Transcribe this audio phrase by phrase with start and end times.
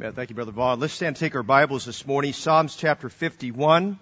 [0.00, 0.78] Thank you, Brother Vaughn.
[0.78, 2.32] Let's stand and take our Bibles this morning.
[2.32, 3.98] Psalms chapter 51.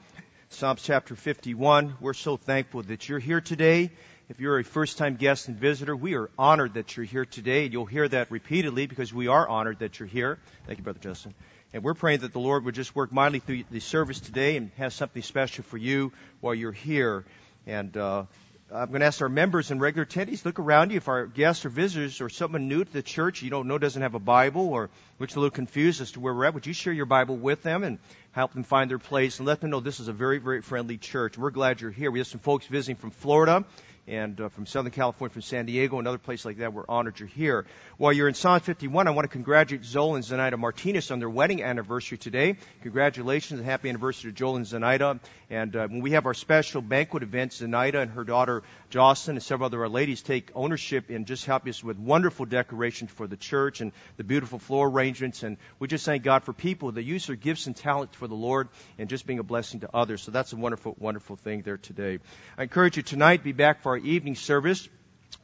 [0.50, 1.94] Psalms chapter 51.
[2.02, 3.90] We're so thankful that you're here today.
[4.28, 7.64] If you're a first time guest and visitor, we are honored that you're here today.
[7.64, 10.38] You'll hear that repeatedly because we are honored that you're here.
[10.66, 11.32] Thank you, Brother Justin.
[11.72, 14.70] And we're praying that the Lord would just work mightily through the service today and
[14.76, 17.24] have something special for you while you're here.
[17.66, 18.24] And uh,
[18.68, 20.96] I'm going to ask our members and regular attendees, look around you.
[20.96, 24.02] If our guests or visitors or someone new to the church you don't know doesn't
[24.02, 26.72] have a Bible or looks a little confused as to where we're at, would you
[26.72, 28.00] share your Bible with them and
[28.32, 30.98] help them find their place and let them know this is a very, very friendly
[30.98, 31.38] church.
[31.38, 32.10] We're glad you're here.
[32.10, 33.64] We have some folks visiting from Florida
[34.08, 36.72] and uh, from Southern California, from San Diego, and other places like that.
[36.72, 37.66] We're honored you're here.
[37.96, 41.30] While you're in Psalm 51, I want to congratulate Joel and Zenaida Martinez on their
[41.30, 42.56] wedding anniversary today.
[42.82, 45.18] Congratulations and happy anniversary to Joel and Zenaida.
[45.48, 49.42] And uh, when we have our special banquet event, Zenaida and her daughter Jocelyn and
[49.42, 53.80] several other ladies take ownership in just helping us with wonderful decorations for the church
[53.80, 55.44] and the beautiful floor arrangements.
[55.44, 58.34] And we just thank God for people that use their gifts and talents for the
[58.34, 58.68] Lord
[58.98, 60.22] and just being a blessing to others.
[60.22, 62.18] So that's a wonderful, wonderful thing there today.
[62.58, 64.88] I encourage you tonight be back for our evening service.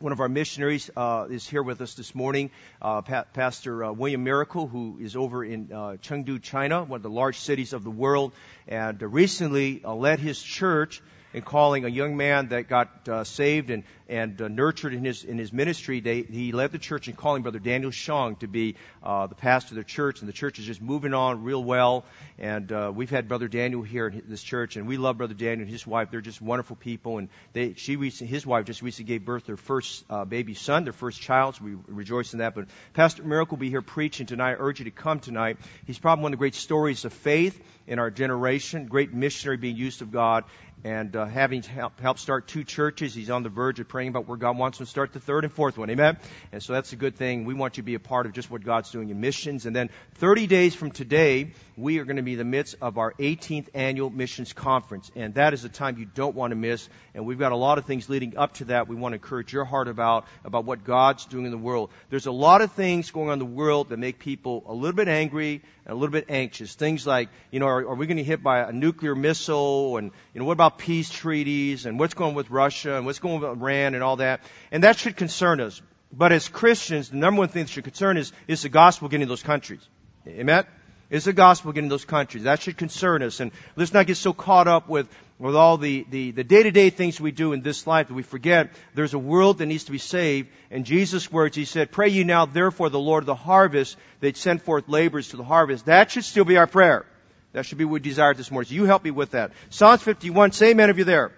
[0.03, 2.51] One of our missionaries uh, is here with us this morning,
[2.81, 7.05] uh, pa- Pastor uh, William Miracle, who is over in uh, Chengdu, China, one of
[7.05, 8.33] the large cities of the world,
[8.67, 11.01] and uh, recently uh, led his church
[11.35, 15.25] in calling a young man that got uh, saved and, and uh, nurtured in his,
[15.25, 16.01] in his ministry.
[16.01, 19.73] They, he led the church in calling Brother Daniel Shong to be uh, the pastor
[19.73, 22.05] of the church, and the church is just moving on real well.
[22.39, 25.63] And uh, we've had Brother Daniel here in this church, and we love Brother Daniel
[25.63, 26.11] and his wife.
[26.11, 29.57] They're just wonderful people, and they, she his wife just recently gave birth to their
[29.57, 31.57] first uh, baby son, their first child.
[31.57, 32.55] So we rejoice in that.
[32.55, 34.53] But Pastor Miracle will be here preaching tonight.
[34.53, 35.59] I urge you to come tonight.
[35.87, 39.77] He's probably one of the great stories of faith in our generation, great missionary being
[39.77, 40.45] used of God,
[40.85, 43.15] and uh, having helped help start two churches.
[43.15, 45.45] He's on the verge of praying about where God wants him to start the third
[45.45, 45.91] and fourth one.
[45.91, 46.17] Amen?
[46.51, 47.45] And so that's a good thing.
[47.45, 49.67] We want you to be a part of just what God's doing in missions.
[49.67, 52.99] And then 30 days from today, we are going to be in the midst of
[52.99, 55.11] our 18th annual missions conference.
[55.17, 56.89] And that is a time you don't want to miss.
[57.15, 59.53] And we've got a lot of things leading up to that we want to encourage
[59.53, 61.91] your heart about, about what God's doing in the world.
[62.11, 64.97] There's a lot of things going on in the world that make people a little
[64.97, 66.75] bit angry and a little bit anxious.
[66.75, 69.97] Things like, you know, are, are we going to get hit by a nuclear missile?
[69.97, 71.87] And, you know, what about peace treaties?
[71.87, 72.97] And what's going on with Russia?
[72.97, 74.43] And what's going on with Iran and all that?
[74.71, 75.81] And that should concern us.
[76.13, 79.27] But as Christians, the number one thing that should concern us is the gospel getting
[79.27, 79.81] to those countries.
[80.27, 80.67] Amen?
[81.13, 82.45] Is the gospel getting those countries?
[82.45, 83.41] That should concern us.
[83.41, 85.07] And let's not get so caught up with,
[85.39, 89.13] with all the, the, day-to-day things we do in this life that we forget there's
[89.13, 90.49] a world that needs to be saved.
[90.71, 94.39] And Jesus' words, He said, Pray ye now therefore the Lord of the harvest that
[94.39, 95.85] send forth laborers to the harvest.
[95.85, 97.05] That should still be our prayer.
[97.53, 98.71] That should be what we desire this morning.
[98.71, 99.53] So you help me with that.
[99.69, 101.33] Psalms 51, say amen if you're there.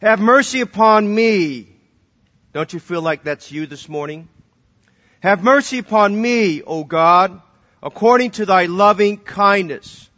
[0.00, 1.74] Have mercy upon me.
[2.52, 4.28] Don't you feel like that's you this morning?
[5.24, 7.40] Have mercy upon me, O God,
[7.84, 10.08] according to thy loving kindness,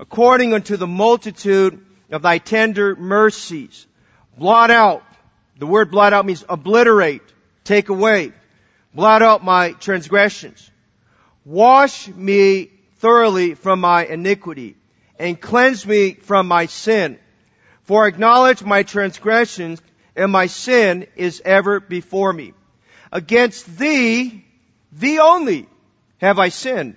[0.00, 3.86] according unto the multitude of thy tender mercies.
[4.38, 5.04] Blot out.
[5.58, 7.22] The word blot out means obliterate,
[7.62, 8.32] take away.
[8.94, 10.68] Blot out my transgressions.
[11.44, 14.76] Wash me thoroughly from my iniquity
[15.18, 17.18] and cleanse me from my sin.
[17.82, 19.82] For I acknowledge my transgressions
[20.16, 22.54] and my sin is ever before me.
[23.12, 24.44] Against thee,
[24.90, 25.68] thee only,
[26.18, 26.96] have I sinned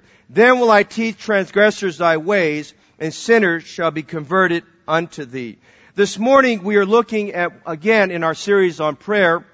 [0.33, 5.57] Then will I teach transgressors thy ways, and sinners shall be converted unto thee.
[5.95, 9.45] This morning we are looking at, again in our series on prayer,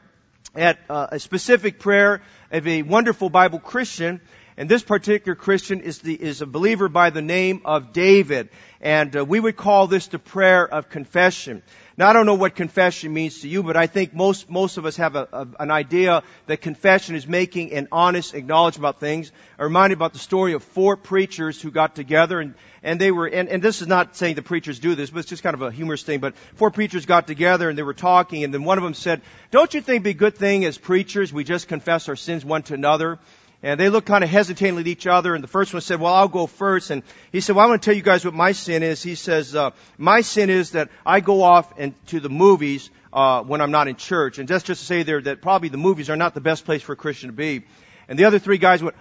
[0.54, 2.22] at uh, a specific prayer
[2.52, 4.22] of a wonderful Bible Christian,
[4.60, 8.50] And this particular Christian is the, is a believer by the name of David.
[8.82, 11.62] And uh, we would call this the prayer of confession.
[12.00, 14.86] Now, I don't know what confession means to you, but I think most, most of
[14.86, 19.32] us have a, a, an idea that confession is making an honest acknowledgement about things.
[19.58, 22.54] I'm reminded about the story of four preachers who got together and,
[22.84, 25.30] and they were, and, and this is not saying the preachers do this, but it's
[25.30, 28.44] just kind of a humorous thing, but four preachers got together and they were talking
[28.44, 30.78] and then one of them said, don't you think it'd be a good thing as
[30.78, 33.18] preachers we just confess our sins one to another?
[33.64, 36.14] And they looked kind of hesitatingly at each other, and the first one said, well,
[36.14, 36.92] I'll go first.
[36.92, 37.02] And
[37.32, 39.02] he said, well, I want to tell you guys what my sin is.
[39.02, 43.42] He says, uh, my sin is that I go off and to the movies, uh,
[43.42, 44.38] when I'm not in church.
[44.38, 46.84] And just, just to say there that probably the movies are not the best place
[46.84, 47.64] for a Christian to be.
[48.08, 48.96] And the other three guys went,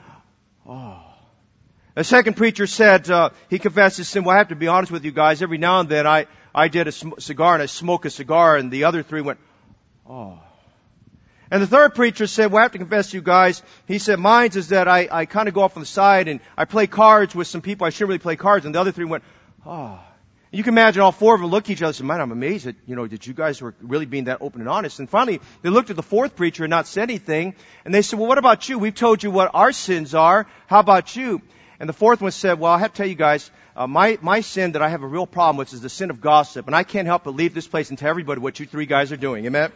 [0.66, 1.02] oh.
[1.94, 4.24] The second preacher said, uh, he confessed his sin.
[4.24, 5.42] Well, I have to be honest with you guys.
[5.42, 8.56] Every now and then I, I did a sm- cigar and I smoke a cigar.
[8.56, 9.38] And the other three went,
[10.08, 10.38] oh.
[11.56, 14.18] And the third preacher said, well, I have to confess to you guys, he said,
[14.18, 16.86] mine is that I, I kind of go off on the side and I play
[16.86, 18.66] cards with some people I shouldn't really play cards.
[18.66, 19.24] And the other three went,
[19.64, 19.98] oh.
[20.50, 22.30] You can imagine all four of them look at each other and say, man, I'm
[22.30, 24.98] amazed that, you know, that you guys were really being that open and honest.
[24.98, 27.54] And finally, they looked at the fourth preacher and not said anything.
[27.86, 28.78] And they said, well, what about you?
[28.78, 30.46] We've told you what our sins are.
[30.66, 31.40] How about you?
[31.80, 34.42] And the fourth one said, well, I have to tell you guys, uh, my, my
[34.42, 36.66] sin that I have a real problem with is the sin of gossip.
[36.66, 39.10] And I can't help but leave this place and tell everybody what you three guys
[39.10, 39.46] are doing.
[39.46, 39.72] Amen?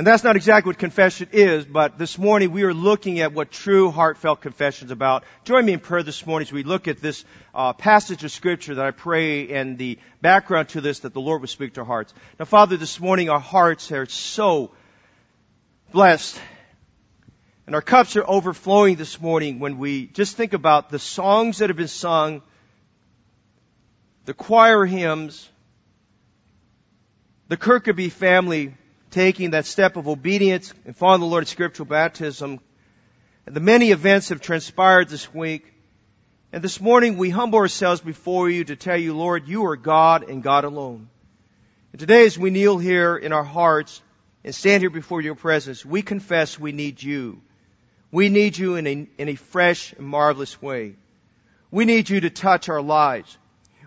[0.00, 3.50] And that's not exactly what confession is, but this morning we are looking at what
[3.50, 5.24] true heartfelt confession is about.
[5.44, 7.22] Join me in prayer this morning as we look at this
[7.54, 11.42] uh, passage of scripture that I pray and the background to this that the Lord
[11.42, 12.14] would speak to our hearts.
[12.38, 14.70] Now, Father, this morning our hearts are so
[15.92, 16.40] blessed
[17.66, 21.68] and our cups are overflowing this morning when we just think about the songs that
[21.68, 22.40] have been sung,
[24.24, 25.46] the choir hymns,
[27.48, 28.72] the Kirkaby family
[29.10, 32.60] taking that step of obedience and following the Lord's scriptural baptism.
[33.46, 35.72] And the many events have transpired this week.
[36.52, 40.28] And this morning we humble ourselves before you to tell you, Lord, you are God
[40.28, 41.08] and God alone.
[41.92, 44.00] And today as we kneel here in our hearts
[44.44, 47.40] and stand here before your presence, we confess we need you.
[48.12, 50.94] We need you in a, in a fresh and marvelous way.
[51.70, 53.36] We need you to touch our lives.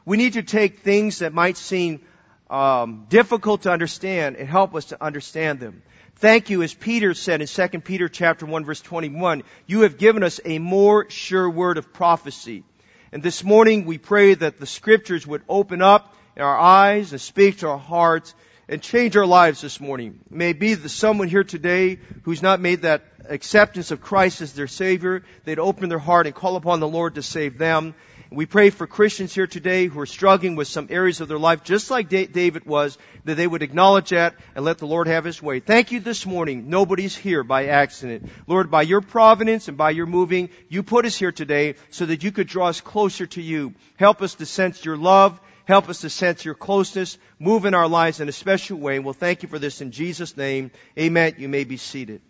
[0.06, 2.02] We need to take things that might seem
[2.50, 5.82] um, difficult to understand and help us to understand them.
[6.18, 10.24] Thank you, as Peter said in 2 Peter chapter 1 verse 21, you have given
[10.24, 12.64] us a more sure word of prophecy.
[13.12, 17.60] And this morning we pray that the scriptures would open up our eyes and speak
[17.60, 18.34] to our hearts
[18.68, 20.20] and change our lives this morning.
[20.32, 24.54] It may be that someone here today who's not made that acceptance of Christ as
[24.54, 27.94] their Savior, they'd open their heart and call upon the Lord to save them.
[28.36, 31.64] We pray for Christians here today who are struggling with some areas of their life,
[31.64, 35.40] just like David was, that they would acknowledge that and let the Lord have His
[35.40, 35.60] way.
[35.60, 36.68] Thank you this morning.
[36.68, 38.24] Nobody's here by accident.
[38.48, 42.24] Lord, by your providence and by your moving, you put us here today so that
[42.24, 43.76] you could draw us closer to you.
[43.98, 45.40] Help us to sense your love.
[45.66, 47.20] Help us to sense your closeness.
[47.38, 48.98] Move in our lives in a special way.
[48.98, 50.72] We'll thank you for this in Jesus' name.
[50.98, 51.36] Amen.
[51.38, 52.22] You may be seated.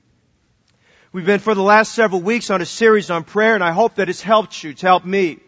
[1.14, 3.96] We've been for the last several weeks on a series on prayer and I hope
[3.96, 4.72] that it's helped you.
[4.72, 5.40] It's helped me.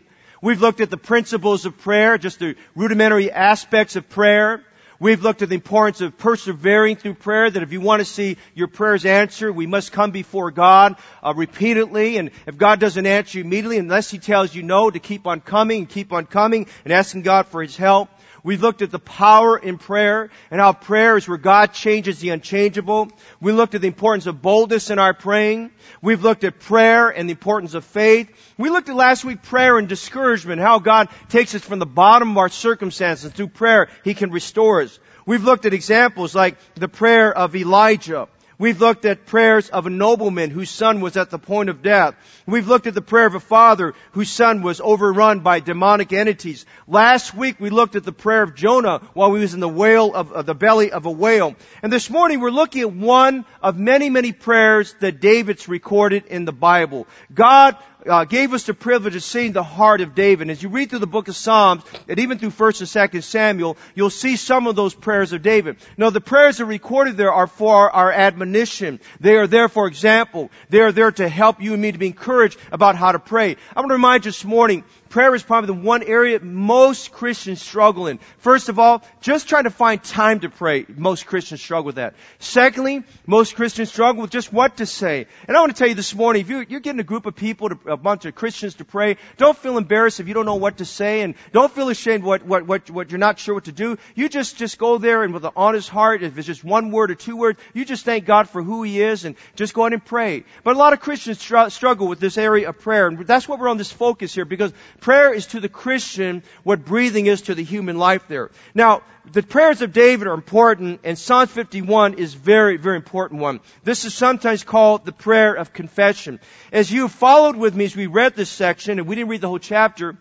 [0.45, 4.63] We've looked at the principles of prayer, just the rudimentary aspects of prayer.
[5.00, 8.38] We've looked at the importance of persevering through prayer, that if you want to see
[8.53, 12.18] your prayers answered, we must come before God uh, repeatedly.
[12.18, 15.42] And if God doesn't answer you immediately, unless He tells you no, to keep on
[15.42, 18.09] coming keep on coming and asking God for His help.
[18.45, 22.30] We've looked at the power in prayer and how prayer is where God changes the
[22.30, 23.09] unchangeable.
[23.42, 25.71] We looked at the importance of boldness in our praying.
[26.00, 28.30] We've looked at prayer and the importance of faith.
[28.56, 32.29] We looked at last week prayer and discouragement, how God takes us from the bottom
[32.29, 33.89] of our circumstances through prayer.
[34.03, 35.00] He can restore us.
[35.25, 39.89] We've looked at examples like the prayer of Elijah We've looked at prayers of a
[39.89, 42.15] nobleman whose son was at the point of death.
[42.45, 46.65] We've looked at the prayer of a father whose son was overrun by demonic entities.
[46.88, 50.13] Last week we looked at the prayer of Jonah while he was in the whale
[50.13, 51.55] of, of the belly of a whale.
[51.83, 56.45] And this morning we're looking at one of many, many prayers that David's recorded in
[56.45, 57.07] the Bible.
[57.33, 57.75] God
[58.07, 60.50] uh, gave us the privilege of seeing the heart of David.
[60.50, 63.77] As you read through the book of Psalms, and even through 1st and 2nd Samuel,
[63.95, 65.77] you'll see some of those prayers of David.
[65.97, 69.00] Now, the prayers that are recorded there are for our admonition.
[69.19, 70.51] They are there for example.
[70.69, 73.57] They are there to help you and me to be encouraged about how to pray.
[73.75, 77.62] I want to remind you this morning, prayer is probably the one area most Christians
[77.62, 78.19] struggle in.
[78.39, 80.85] First of all, just trying to find time to pray.
[80.88, 82.15] Most Christians struggle with that.
[82.39, 85.27] Secondly, most Christians struggle with just what to say.
[85.47, 87.35] And I want to tell you this morning, if you're, you're getting a group of
[87.35, 90.55] people, to, a bunch of Christians to pray, don't feel embarrassed if you don't know
[90.55, 93.65] what to say and don't feel ashamed what, what, what, what you're not sure what
[93.65, 93.97] to do.
[94.15, 97.12] You just, just go there and with an honest heart, if it's just one word
[97.12, 99.93] or two words, you just thank God for who He is and just go ahead
[99.93, 100.43] and pray.
[100.63, 103.07] But a lot of Christians str- struggle with this area of prayer.
[103.07, 106.85] And that's what we're on this focus here because prayer is to the Christian what
[106.85, 108.51] breathing is to the human life there.
[108.73, 113.59] Now, the prayers of David are important and Psalm 51 is very, very important one.
[113.83, 116.39] This is sometimes called the prayer of confession.
[116.71, 119.47] As you followed with me as we read this section, and we didn't read the
[119.47, 120.17] whole chapter,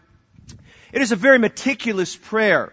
[0.93, 2.73] it is a very meticulous prayer.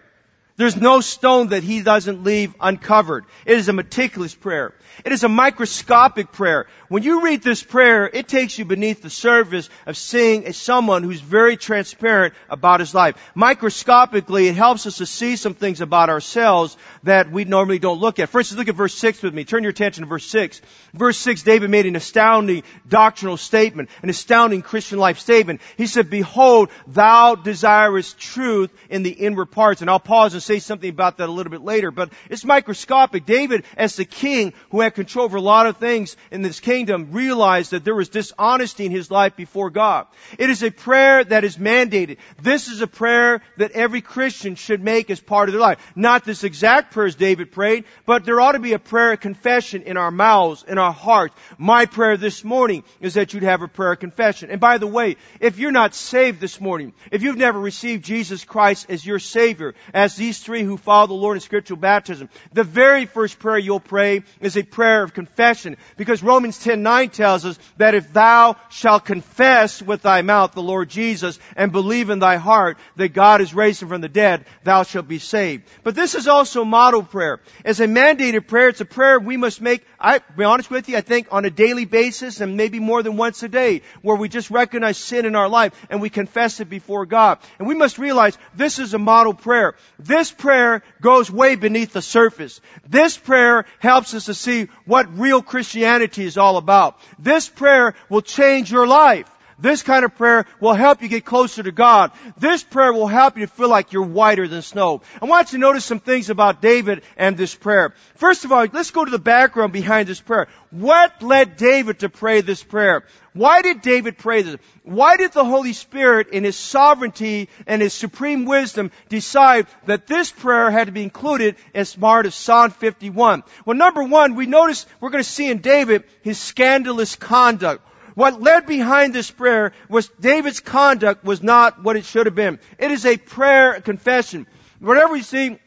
[0.56, 3.24] There's no stone that he doesn't leave uncovered.
[3.46, 4.74] It is a meticulous prayer.
[5.02, 6.66] It is a microscopic prayer.
[6.88, 11.22] When you read this prayer, it takes you beneath the surface of seeing someone who's
[11.22, 13.16] very transparent about his life.
[13.34, 18.18] Microscopically, it helps us to see some things about ourselves that we normally don't look
[18.18, 18.28] at.
[18.28, 19.44] For instance, look at verse 6 with me.
[19.44, 20.60] Turn your attention to verse 6.
[20.92, 25.62] Verse 6, David made an astounding doctrinal statement, an astounding Christian life statement.
[25.78, 29.80] He said, Behold, thou desirest truth in the inward parts.
[29.80, 33.24] And I'll pause and say something about that a little bit later, but it's microscopic.
[33.26, 37.12] David, as the king who had control over a lot of things in this kingdom,
[37.12, 40.06] realized that there was dishonesty in his life before God.
[40.38, 42.18] It is a prayer that is mandated.
[42.40, 45.78] This is a prayer that every Christian should make as part of their life.
[45.94, 49.20] Not this exact prayer as David prayed, but there ought to be a prayer of
[49.20, 51.34] confession in our mouths, in our hearts.
[51.58, 54.50] My prayer this morning is that you'd have a prayer of confession.
[54.50, 58.44] And by the way, if you're not saved this morning, if you've never received Jesus
[58.44, 62.64] Christ as your Savior, as these three who follow the Lord in scriptural baptism, the
[62.64, 65.76] very first prayer you'll pray is a prayer of confession.
[65.96, 70.88] Because Romans 10:9 tells us that if thou shalt confess with thy mouth the Lord
[70.88, 74.82] Jesus and believe in thy heart that God has raised him from the dead, thou
[74.82, 75.64] shalt be saved.
[75.82, 77.40] But this is also model prayer.
[77.64, 80.96] As a mandated prayer, it's a prayer we must make, I be honest with you,
[80.96, 84.28] I think on a daily basis and maybe more than once a day, where we
[84.28, 87.38] just recognize sin in our life and we confess it before God.
[87.58, 89.74] And we must realize this is a model prayer.
[89.98, 92.60] This prayer goes way beneath the surface.
[92.86, 96.98] This prayer helps us to see what real Christianity is all about.
[97.18, 99.31] This prayer will change your life.
[99.62, 102.10] This kind of prayer will help you get closer to God.
[102.36, 105.02] This prayer will help you feel like you're whiter than snow.
[105.20, 107.94] I want you to notice some things about David and this prayer.
[108.16, 110.48] First of all, let's go to the background behind this prayer.
[110.70, 113.04] What led David to pray this prayer?
[113.34, 114.56] Why did David pray this?
[114.82, 120.32] Why did the Holy Spirit in His sovereignty and His supreme wisdom decide that this
[120.32, 123.44] prayer had to be included as part of Psalm 51?
[123.64, 127.86] Well, number one, we notice, we're going to see in David his scandalous conduct.
[128.14, 132.58] What led behind this prayer was David's conduct was not what it should have been.
[132.78, 134.46] It is a prayer confession.
[134.80, 135.58] Whenever we see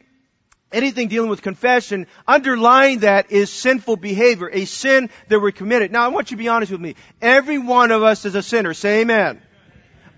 [0.72, 5.90] anything dealing with confession, underlying that is sinful behavior, a sin that we're committed.
[5.92, 6.96] Now I want you to be honest with me.
[7.20, 8.74] Every one of us is a sinner.
[8.74, 9.40] Say amen.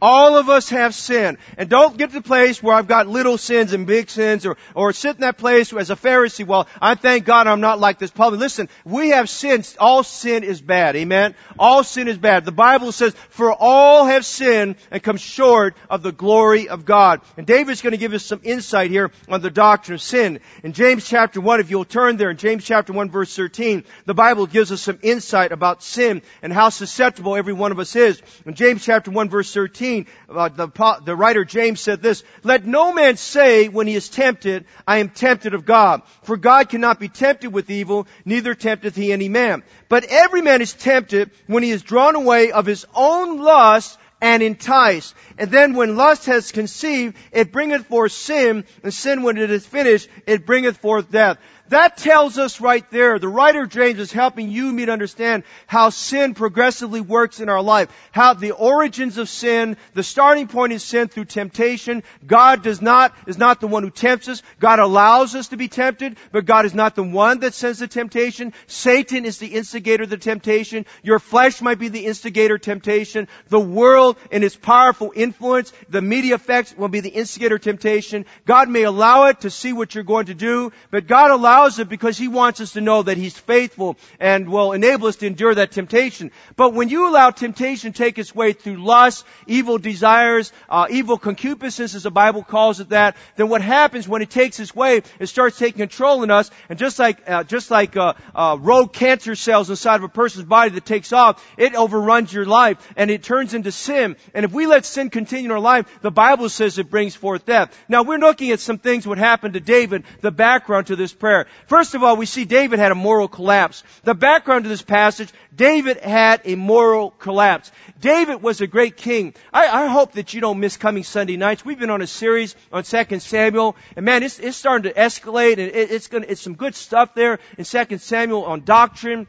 [0.01, 1.39] All of us have sin.
[1.57, 4.57] And don't get to the place where I've got little sins and big sins or,
[4.75, 6.47] or sit in that place as a Pharisee.
[6.47, 8.41] Well, I thank God I'm not like this public.
[8.41, 9.77] Listen, we have sins.
[9.79, 10.97] All sin is bad.
[10.97, 11.35] Amen.
[11.59, 12.45] All sin is bad.
[12.45, 17.21] The Bible says, for all have sinned and come short of the glory of God.
[17.37, 20.41] And David's going to give us some insight here on the doctrine of sin.
[20.63, 24.15] In James chapter 1, if you'll turn there, in James chapter 1 verse 13, the
[24.15, 28.23] Bible gives us some insight about sin and how susceptible every one of us is.
[28.47, 32.67] In James chapter 1 verse 13, 13, uh, the, the writer James said this, Let
[32.67, 36.03] no man say when he is tempted, I am tempted of God.
[36.23, 39.63] For God cannot be tempted with evil, neither tempteth he any man.
[39.89, 44.43] But every man is tempted when he is drawn away of his own lust and
[44.43, 45.15] enticed.
[45.39, 49.65] And then when lust has conceived, it bringeth forth sin, and sin when it is
[49.65, 51.39] finished, it bringeth forth death.
[51.69, 55.43] That tells us right there, the writer James is helping you and me to understand
[55.67, 57.91] how sin progressively works in our life.
[58.11, 62.03] How the origins of sin, the starting point is sin through temptation.
[62.27, 64.43] God does not, is not the one who tempts us.
[64.59, 67.89] God allows us to be tempted, but God is not the one that sends the
[67.89, 68.55] temptation.
[68.67, 70.87] Satan is the instigator of the temptation.
[71.03, 73.29] Your flesh might be the instigator of temptation.
[73.49, 78.25] The world and its powerful influence, the media effects will be the instigator of temptation.
[78.47, 81.79] God may allow it to see what you're going to do, but God allows allows
[81.79, 85.27] it because He wants us to know that He's faithful and will enable us to
[85.27, 86.31] endure that temptation.
[86.57, 91.19] But when you allow temptation to take its way through lust, evil desires, uh, evil
[91.19, 95.03] concupiscence, as the Bible calls it that, then what happens when it takes its way,
[95.19, 98.93] it starts taking control in us, and just like uh, just like uh, uh, rogue
[98.93, 103.11] cancer cells inside of a person's body that takes off, it overruns your life and
[103.11, 104.17] it turns into sin.
[104.35, 107.47] And if we let sin continue in our life, the Bible says it brings forth
[107.47, 107.77] death.
[107.89, 111.48] Now we're looking at some things what happened to David, the background to this prayer.
[111.67, 113.83] First of all, we see David had a moral collapse.
[114.05, 117.71] The background to this passage, David had a moral collapse.
[118.01, 119.35] David was a great king.
[119.53, 121.65] I, I hope that you don't miss coming Sunday nights.
[121.65, 125.53] We've been on a series on 2 Samuel, and man, it's, it's starting to escalate,
[125.53, 129.27] and it, it's gonna, it's some good stuff there in 2 Samuel on doctrine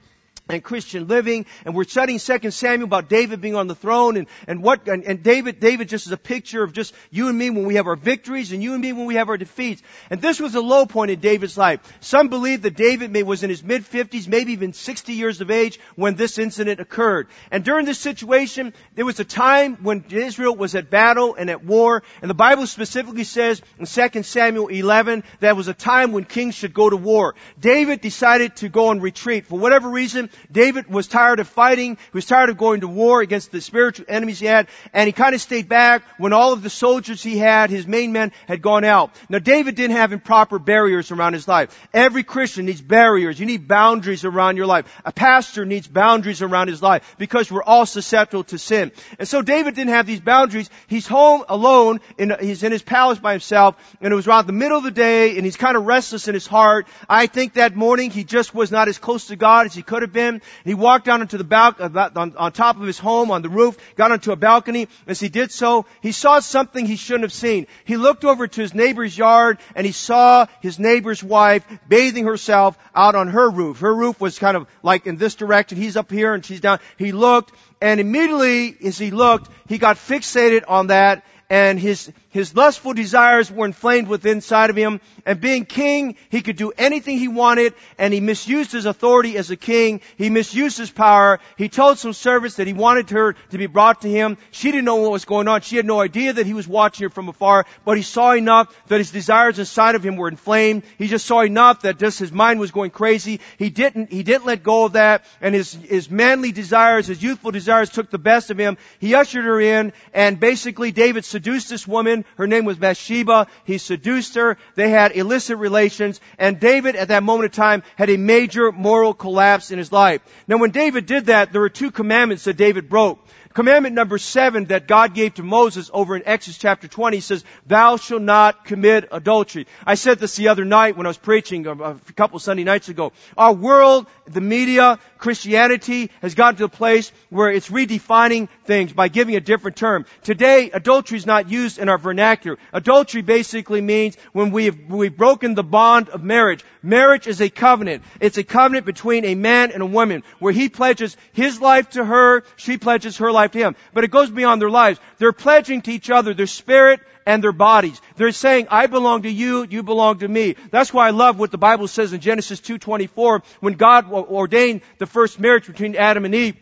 [0.50, 4.28] and Christian living, and we're studying Second Samuel about David being on the throne, and,
[4.48, 7.52] and what, and, and David, David just is a picture of just you and me
[7.52, 9.84] when we have our victories, and you and me when we have our defeats.
[10.10, 11.82] And this was a low point in David's life.
[12.00, 15.52] Some believe that David may, was in his mid fifties, maybe even sixty years of
[15.52, 17.28] age when this incident occurred.
[17.52, 21.64] And during this situation, there was a time when Israel was at battle and at
[21.64, 26.24] war, and the Bible specifically says in Second Samuel 11 that was a time when
[26.24, 27.36] kings should go to war.
[27.60, 30.32] David decided to go on retreat for whatever reason.
[30.52, 31.96] David was tired of fighting.
[31.96, 34.68] He was tired of going to war against the spiritual enemies he had.
[34.94, 38.12] And he kind of stayed back when all of the soldiers he had, his main
[38.12, 39.16] men, had gone out.
[39.30, 41.78] Now David didn't have improper barriers around his life.
[41.94, 43.40] Every Christian needs barriers.
[43.40, 44.86] You need boundaries around your life.
[45.06, 48.92] A pastor needs boundaries around his life because we're all susceptible to sin.
[49.18, 50.70] And so David didn't have these boundaries.
[50.88, 52.00] He's home alone.
[52.18, 53.76] In, he's in his palace by himself.
[54.02, 56.34] And it was around the middle of the day and he's kind of restless in
[56.34, 56.88] his heart.
[57.08, 60.04] I think that morning he just was not as close to God as he could
[60.04, 60.29] have been.
[60.30, 63.42] And he walked down into the balcony, uh, on, on top of his home, on
[63.42, 64.88] the roof, got onto a balcony.
[65.08, 67.68] As he did so, he saw something he shouldn't have seen.
[67.86, 72.78] He looked over to his neighbor's yard and he saw his neighbor's wife bathing herself
[72.96, 73.80] out on her roof.
[73.80, 75.78] Her roof was kind of like in this direction.
[75.78, 76.80] He's up here and she's down.
[76.98, 82.56] He looked and immediately as he looked, he got fixated on that and his, his
[82.56, 85.02] lustful desires were inflamed within inside of him.
[85.26, 89.52] And being king, he could do anything he wanted, and he misused his authority as
[89.52, 90.02] a king.
[90.18, 91.40] He misused his power.
[91.58, 94.38] He told some servants that he wanted her to be brought to him.
[94.52, 95.62] She didn't know what was going on.
[95.62, 98.74] She had no idea that he was watching her from afar, but he saw enough
[98.88, 100.84] that his desires inside of him were inflamed.
[100.98, 103.40] He just saw enough that just his mind was going crazy.
[103.58, 107.52] He didn't, he didn't let go of that, and his, his manly desires, his youthful
[107.52, 108.78] desires took the best of him.
[109.00, 112.26] He ushered her in, and basically David seduced this woman.
[112.36, 113.48] Her name was Bathsheba.
[113.64, 114.58] He seduced her.
[114.76, 116.20] They had illicit relations.
[116.38, 120.22] And David, at that moment of time, had a major moral collapse in his life.
[120.50, 123.26] Now, when David did that, there were two commandments that David broke.
[123.56, 127.98] Commandment number seven that God gave to Moses over in Exodus chapter 20 says, Thou
[127.98, 129.66] shalt not commit adultery.
[129.84, 133.12] I said this the other night when I was preaching a, couple Sunday nights ago.
[133.36, 139.08] Our world, the media, Christianity has gotten to a place where it's redefining things by
[139.08, 140.06] giving a different term.
[140.22, 142.60] Today, adultery is not used in our vernacular.
[142.72, 146.64] Adultery basically means when we've, we've broken the bond of marriage.
[146.84, 148.04] Marriage is a covenant.
[148.20, 152.06] It's a covenant between a man and a woman where he pledges his life to
[152.06, 153.76] her, she pledges her life to him.
[153.94, 155.00] But it goes beyond their lives.
[155.18, 158.02] They're pledging to each other their spirit and their bodies.
[158.16, 160.56] They're saying, I belong to you, you belong to me.
[160.72, 165.06] That's why I love what the Bible says in Genesis 2.24 when God ordained the
[165.06, 166.56] first marriage between Adam and Eve.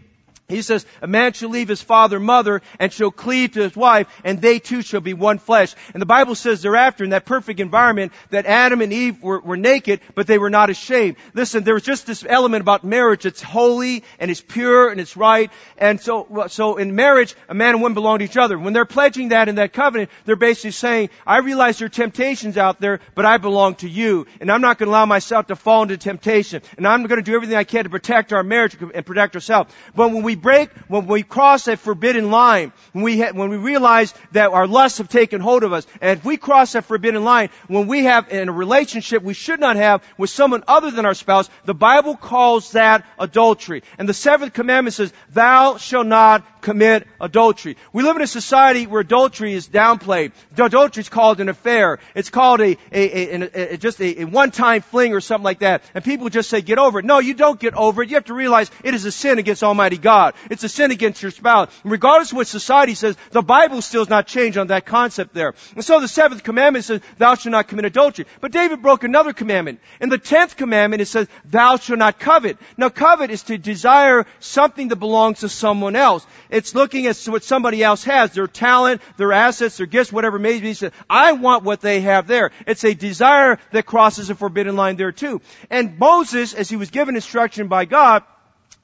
[0.50, 3.76] He says, a man shall leave his father and mother and shall cleave to his
[3.76, 5.76] wife and they two shall be one flesh.
[5.94, 9.58] And the Bible says thereafter in that perfect environment that Adam and Eve were, were
[9.58, 11.18] naked, but they were not ashamed.
[11.34, 13.26] Listen, there was just this element about marriage.
[13.26, 15.52] It's holy and it's pure and it's right.
[15.78, 18.58] And so, so in marriage, a man and woman belong to each other.
[18.58, 22.56] When they're pledging that in that covenant, they're basically saying, I realize there are temptations
[22.56, 24.28] out there, but I belong to you.
[24.40, 26.62] And I'm not going to allow myself to fall into temptation.
[26.78, 29.74] And I'm going to do everything I can to protect our marriage and protect ourselves.
[29.94, 33.58] But when we break, when we cross a forbidden line, when we, ha- when we
[33.58, 37.24] realize that our lusts have taken hold of us, and if we cross that forbidden
[37.24, 41.06] line, when we have in a relationship we should not have with someone other than
[41.06, 43.84] our spouse, the Bible calls that adultery.
[43.98, 47.78] And the seventh commandment says, thou shalt not commit adultery.
[47.94, 50.34] We live in a society where adultery is downplayed.
[50.58, 52.00] Adultery is called an affair.
[52.14, 55.84] It's called a, a, a, a just a, one-time fling or something like that.
[55.94, 57.06] And people just say, get over it.
[57.06, 58.10] No, you don't get over it.
[58.10, 60.27] You have to realize it is a sin against Almighty God.
[60.50, 61.70] It's a sin against your spouse.
[61.84, 65.34] And regardless of what society says, the Bible still has not changed on that concept
[65.34, 65.54] there.
[65.76, 68.26] And so the seventh commandment says, thou shalt not commit adultery.
[68.42, 69.80] But David broke another commandment.
[70.00, 72.58] In the tenth commandment, it says, thou shalt not covet.
[72.78, 76.26] Now covet is to desire something that belongs to someone else.
[76.50, 80.42] It's looking at what somebody else has, their talent, their assets, their gifts, whatever it
[80.42, 80.68] may be.
[81.10, 82.52] I want what they have there.
[82.66, 85.42] It's a desire that crosses a forbidden line there too.
[85.70, 88.24] And Moses, as he was given instruction by God,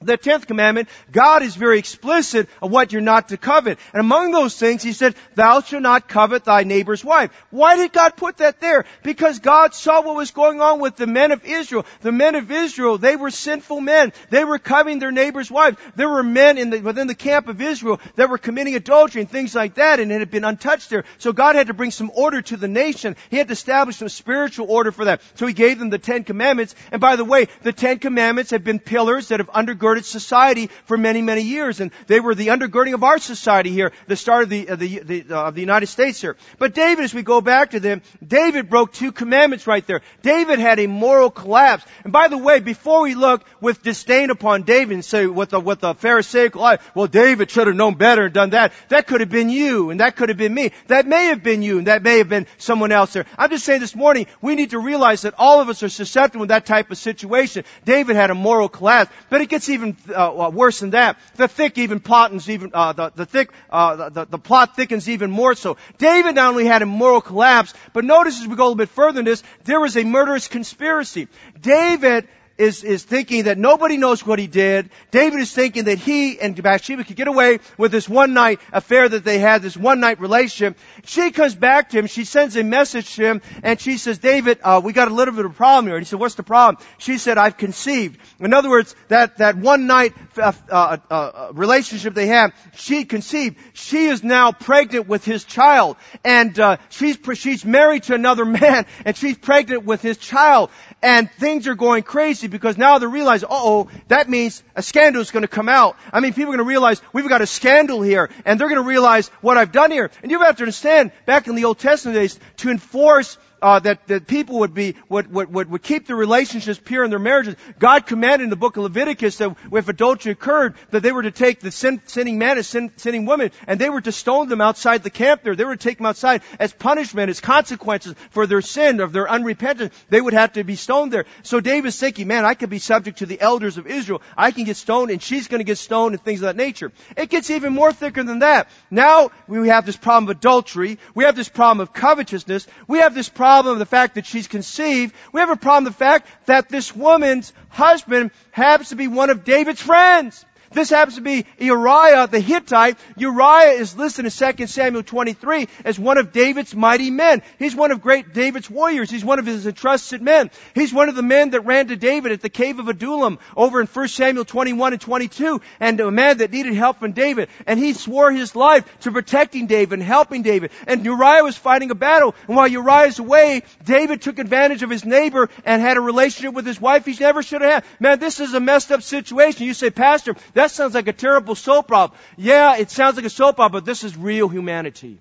[0.04, 3.78] the tenth commandment, God is very explicit of what you're not to covet.
[3.92, 7.30] And among those things, He said, thou shalt not covet thy neighbor's wife.
[7.50, 8.84] Why did God put that there?
[9.02, 11.86] Because God saw what was going on with the men of Israel.
[12.02, 14.12] The men of Israel, they were sinful men.
[14.30, 15.76] They were coveting their neighbor's wife.
[15.96, 19.54] There were men the, within the camp of Israel that were committing adultery and things
[19.54, 21.04] like that, and it had been untouched there.
[21.18, 23.16] So God had to bring some order to the nation.
[23.30, 25.22] He had to establish some spiritual order for that.
[25.34, 26.74] So He gave them the Ten Commandments.
[26.92, 30.70] And by the way, the Ten Commandments have been pillars that have undergone undergirded society
[30.86, 31.80] for many, many years.
[31.80, 34.98] And they were the undergirding of our society here, the start of the, of the,
[35.00, 36.36] the, uh, of the United States here.
[36.58, 40.02] But David, as we go back to them, David broke two commandments right there.
[40.22, 41.84] David had a moral collapse.
[42.04, 45.60] And by the way, before we look with disdain upon David and say with the,
[45.60, 48.72] with the Pharisaical eye, well, David should have known better and done that.
[48.88, 50.72] That could have been you, and that could have been me.
[50.88, 53.26] That may have been you, and that may have been someone else there.
[53.38, 56.46] I'm just saying this morning, we need to realize that all of us are susceptible
[56.46, 57.64] to that type of situation.
[57.84, 61.18] David had a moral collapse, but it gets even uh, worse than that.
[61.36, 65.30] The thick even plottens even uh, the, the thick uh, the, the plot thickens even
[65.30, 65.76] more so.
[65.98, 68.88] David not only had a moral collapse, but notice as we go a little bit
[68.88, 71.28] further in this, there was a murderous conspiracy.
[71.60, 74.90] David is, is thinking that nobody knows what he did.
[75.10, 79.08] David is thinking that he and Bathsheba could get away with this one night affair
[79.08, 80.78] that they had, this one night relationship.
[81.04, 84.60] She comes back to him, she sends a message to him, and she says, David,
[84.62, 85.96] uh, we got a little bit of a problem here.
[85.96, 86.84] And he said, what's the problem?
[86.98, 88.20] She said, I've conceived.
[88.38, 93.56] In other words, that, that one night uh, uh, uh, relationship they had, she conceived.
[93.72, 95.96] She is now pregnant with his child.
[96.24, 100.70] And uh, she's, she's married to another man, and she's pregnant with his child.
[101.04, 105.30] And things are going crazy because now they realize, oh, that means a scandal is
[105.30, 105.98] going to come out.
[106.10, 108.80] I mean, people are going to realize we've got a scandal here, and they're going
[108.80, 110.10] to realize what I've done here.
[110.22, 114.06] And you have to understand, back in the Old Testament days, to enforce uh, that,
[114.08, 117.56] that people would be would, would, would, keep their relationships pure in their marriages.
[117.78, 121.30] God commanded in the book of Leviticus that if adultery occurred, that they were to
[121.30, 124.60] take the sin, sinning man and sin, sinning woman, and they were to stone them
[124.60, 125.56] outside the camp there.
[125.56, 129.26] They were to take them outside as punishment, as consequences for their sin, of their
[129.26, 129.92] unrepentance.
[130.10, 131.24] They would have to be stoned there.
[131.42, 134.20] So David's thinking, man, I could be subject to the elders of Israel.
[134.36, 136.92] I can get stoned, and she's going to get stoned, and things of that nature.
[137.16, 138.68] It gets even more thicker than that.
[138.90, 140.98] Now we have this problem of adultery.
[141.14, 142.66] We have this problem of covetousness.
[142.86, 145.14] We have this problem problem of the fact that she's conceived.
[145.32, 149.30] We have a problem of the fact that this woman's husband happens to be one
[149.30, 150.44] of David's friends.
[150.74, 152.98] This happens to be Uriah the Hittite.
[153.16, 157.42] Uriah is listed in 2 Samuel 23 as one of David's mighty men.
[157.58, 159.08] He's one of great David's warriors.
[159.10, 160.50] He's one of his entrusted men.
[160.74, 163.80] He's one of the men that ran to David at the cave of Adullam over
[163.80, 167.48] in 1 Samuel 21 and 22 and a man that needed help from David.
[167.66, 170.72] And he swore his life to protecting David and helping David.
[170.88, 172.34] And Uriah was fighting a battle.
[172.48, 176.66] And while Uriah's away, David took advantage of his neighbor and had a relationship with
[176.66, 177.84] his wife he never should have had.
[178.00, 179.66] Man, this is a messed up situation.
[179.66, 182.16] You say, Pastor, that that sounds like a terrible soap opera.
[182.38, 185.20] Yeah, it sounds like a soap opera, but this is real humanity.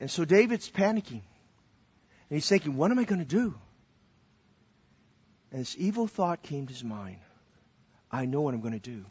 [0.00, 1.22] And so David's panicking.
[2.28, 3.54] And he's thinking, what am I going to do?
[5.52, 7.18] And this evil thought came to his mind.
[8.10, 9.04] I know what I'm going to do.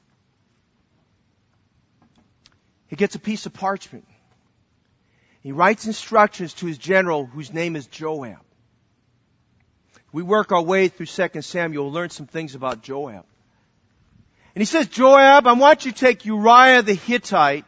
[2.87, 4.07] He gets a piece of parchment.
[5.41, 8.48] He writes instructions to his general, whose name is Joab
[10.11, 13.25] we work our way through 2 Samuel, we'll learn some things about Joab.
[14.55, 17.65] And he says, Joab, I want you to take Uriah the Hittite.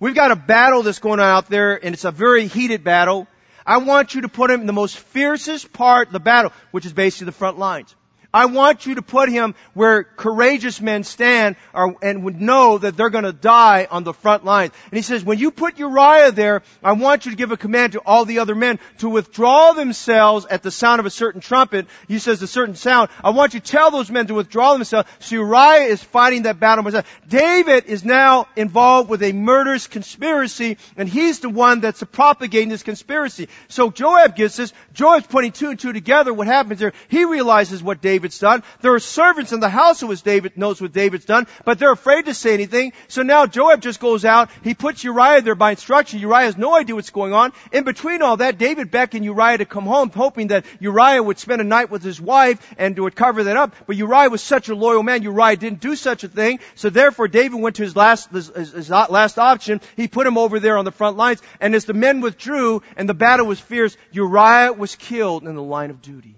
[0.00, 3.28] We've got a battle that's going on out there, and it's a very heated battle.
[3.66, 6.86] I want you to put him in the most fiercest part of the battle, which
[6.86, 7.94] is basically the front lines.
[8.34, 12.96] I want you to put him where courageous men stand or, and would know that
[12.96, 14.72] they're going to die on the front lines.
[14.90, 17.92] And he says, when you put Uriah there, I want you to give a command
[17.92, 21.86] to all the other men to withdraw themselves at the sound of a certain trumpet.
[22.08, 23.08] He says a certain sound.
[23.22, 25.08] I want you to tell those men to withdraw themselves.
[25.20, 27.06] So Uriah is fighting that battle himself.
[27.28, 32.82] David is now involved with a murderous conspiracy, and he's the one that's propagating this
[32.82, 33.48] conspiracy.
[33.68, 34.72] So Joab gets this.
[34.92, 36.34] Joab's putting two and two together.
[36.34, 36.94] What happens there?
[37.06, 38.62] He realizes what David David's done.
[38.80, 42.24] There are servants in the house who David, knows what David's done, but they're afraid
[42.24, 42.94] to say anything.
[43.08, 44.48] So now Joab just goes out.
[44.62, 46.20] He puts Uriah there by instruction.
[46.20, 47.52] Uriah has no idea what's going on.
[47.70, 51.60] In between all that, David beckoned Uriah to come home, hoping that Uriah would spend
[51.60, 53.74] a night with his wife and would cover that up.
[53.86, 55.22] But Uriah was such a loyal man.
[55.22, 56.60] Uriah didn't do such a thing.
[56.76, 59.82] So therefore, David went to his last, his, his last option.
[59.96, 61.42] He put him over there on the front lines.
[61.60, 65.62] And as the men withdrew and the battle was fierce, Uriah was killed in the
[65.62, 66.36] line of duty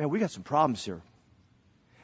[0.00, 1.02] man, we got some problems here.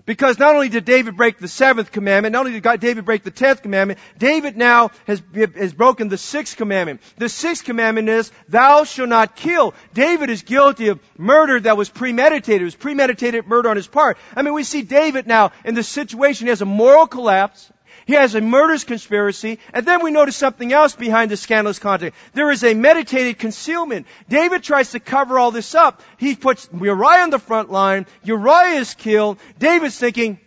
[0.04, 3.32] Because not only did David break the seventh commandment, not only did David break the
[3.32, 7.00] tenth commandment, David now has, has broken the sixth commandment.
[7.16, 9.74] The sixth commandment is, thou shalt not kill.
[9.94, 12.60] David is guilty of murder that was premeditated.
[12.60, 14.18] It was premeditated murder on his part.
[14.36, 16.46] I mean, we see David now in this situation.
[16.46, 17.72] He has a moral collapse.
[18.06, 19.58] He has a murderous conspiracy.
[19.74, 22.16] And then we notice something else behind the scandalous conduct.
[22.34, 24.06] There is a meditated concealment.
[24.28, 26.00] David tries to cover all this up.
[26.16, 28.06] He puts Uriah on the front line.
[28.22, 29.38] Uriah is killed.
[29.58, 30.38] David's thinking,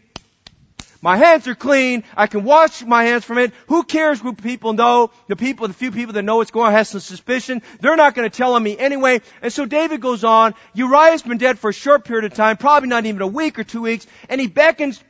[1.01, 2.05] My hands are clean.
[2.15, 3.51] I can wash my hands from it.
[3.67, 5.11] Who cares what people know?
[5.27, 7.61] The people, the few people that know what's going on has some suspicion.
[7.81, 9.19] They're not going to tell on me anyway.
[9.41, 10.55] And so David goes on.
[10.73, 13.65] Uriah's been dead for a short period of time, probably not even a week or
[13.65, 15.03] two weeks, and he beckons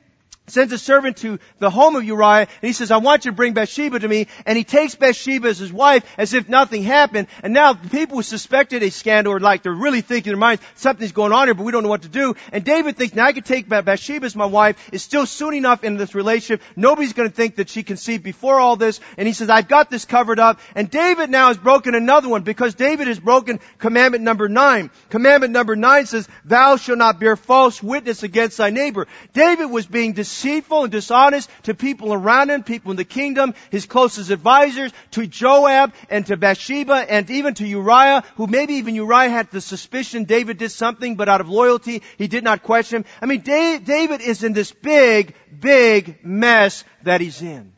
[0.52, 3.36] sends a servant to the home of Uriah, and he says, I want you to
[3.36, 7.28] bring Bathsheba to me, and he takes Bathsheba as his wife as if nothing happened,
[7.44, 10.40] and now the people who suspected a scandal are like, they're really thinking in their
[10.40, 13.16] minds, something's going on here, but we don't know what to do, and David thinks,
[13.16, 16.62] now I can take Bathsheba as my wife, is still soon enough in this relationship,
[16.76, 20.06] nobody's gonna think that she conceived before all this, and he says, I've got this
[20.06, 24.50] covered up, and David now has broken another one, because David has broken commandment number
[24.50, 24.90] nine.
[25.10, 29.08] Commandment number nine says, thou shalt not bear false witness against thy neighbor.
[29.34, 33.54] David was being deceived deceitful and dishonest to people around him, people in the kingdom,
[33.72, 38.96] his closest advisors, to Joab and to Bathsheba and even to Uriah, who maybe even
[38.96, 42.98] Uriah had the suspicion David did something, but out of loyalty, he did not question
[42.98, 43.06] him.
[43.22, 47.74] I mean, David is in this big, big mess that he's in.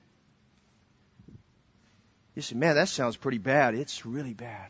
[2.35, 3.75] You say, man, that sounds pretty bad.
[3.75, 4.69] It's really bad.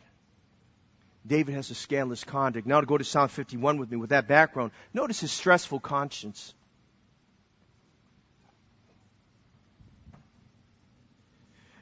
[1.26, 2.66] David has a scandalous conduct.
[2.66, 4.72] Now to go to Psalm 51 with me with that background.
[4.92, 6.56] Notice his stressful conscience.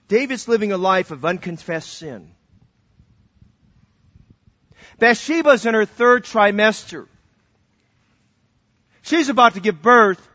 [0.10, 2.32] David's living a life of unconfessed sin.
[4.98, 7.08] Bathsheba's in her third trimester.
[9.04, 10.28] She's about to give birth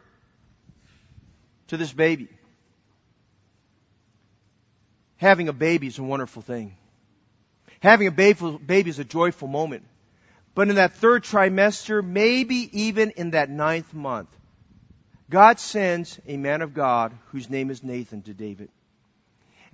[1.68, 2.28] to this baby.
[5.16, 6.76] Having a baby is a wonderful thing.
[7.80, 9.84] Having a baby is a joyful moment.
[10.54, 14.28] But in that third trimester, maybe even in that ninth month,
[15.28, 18.68] God sends a man of God whose name is Nathan to David.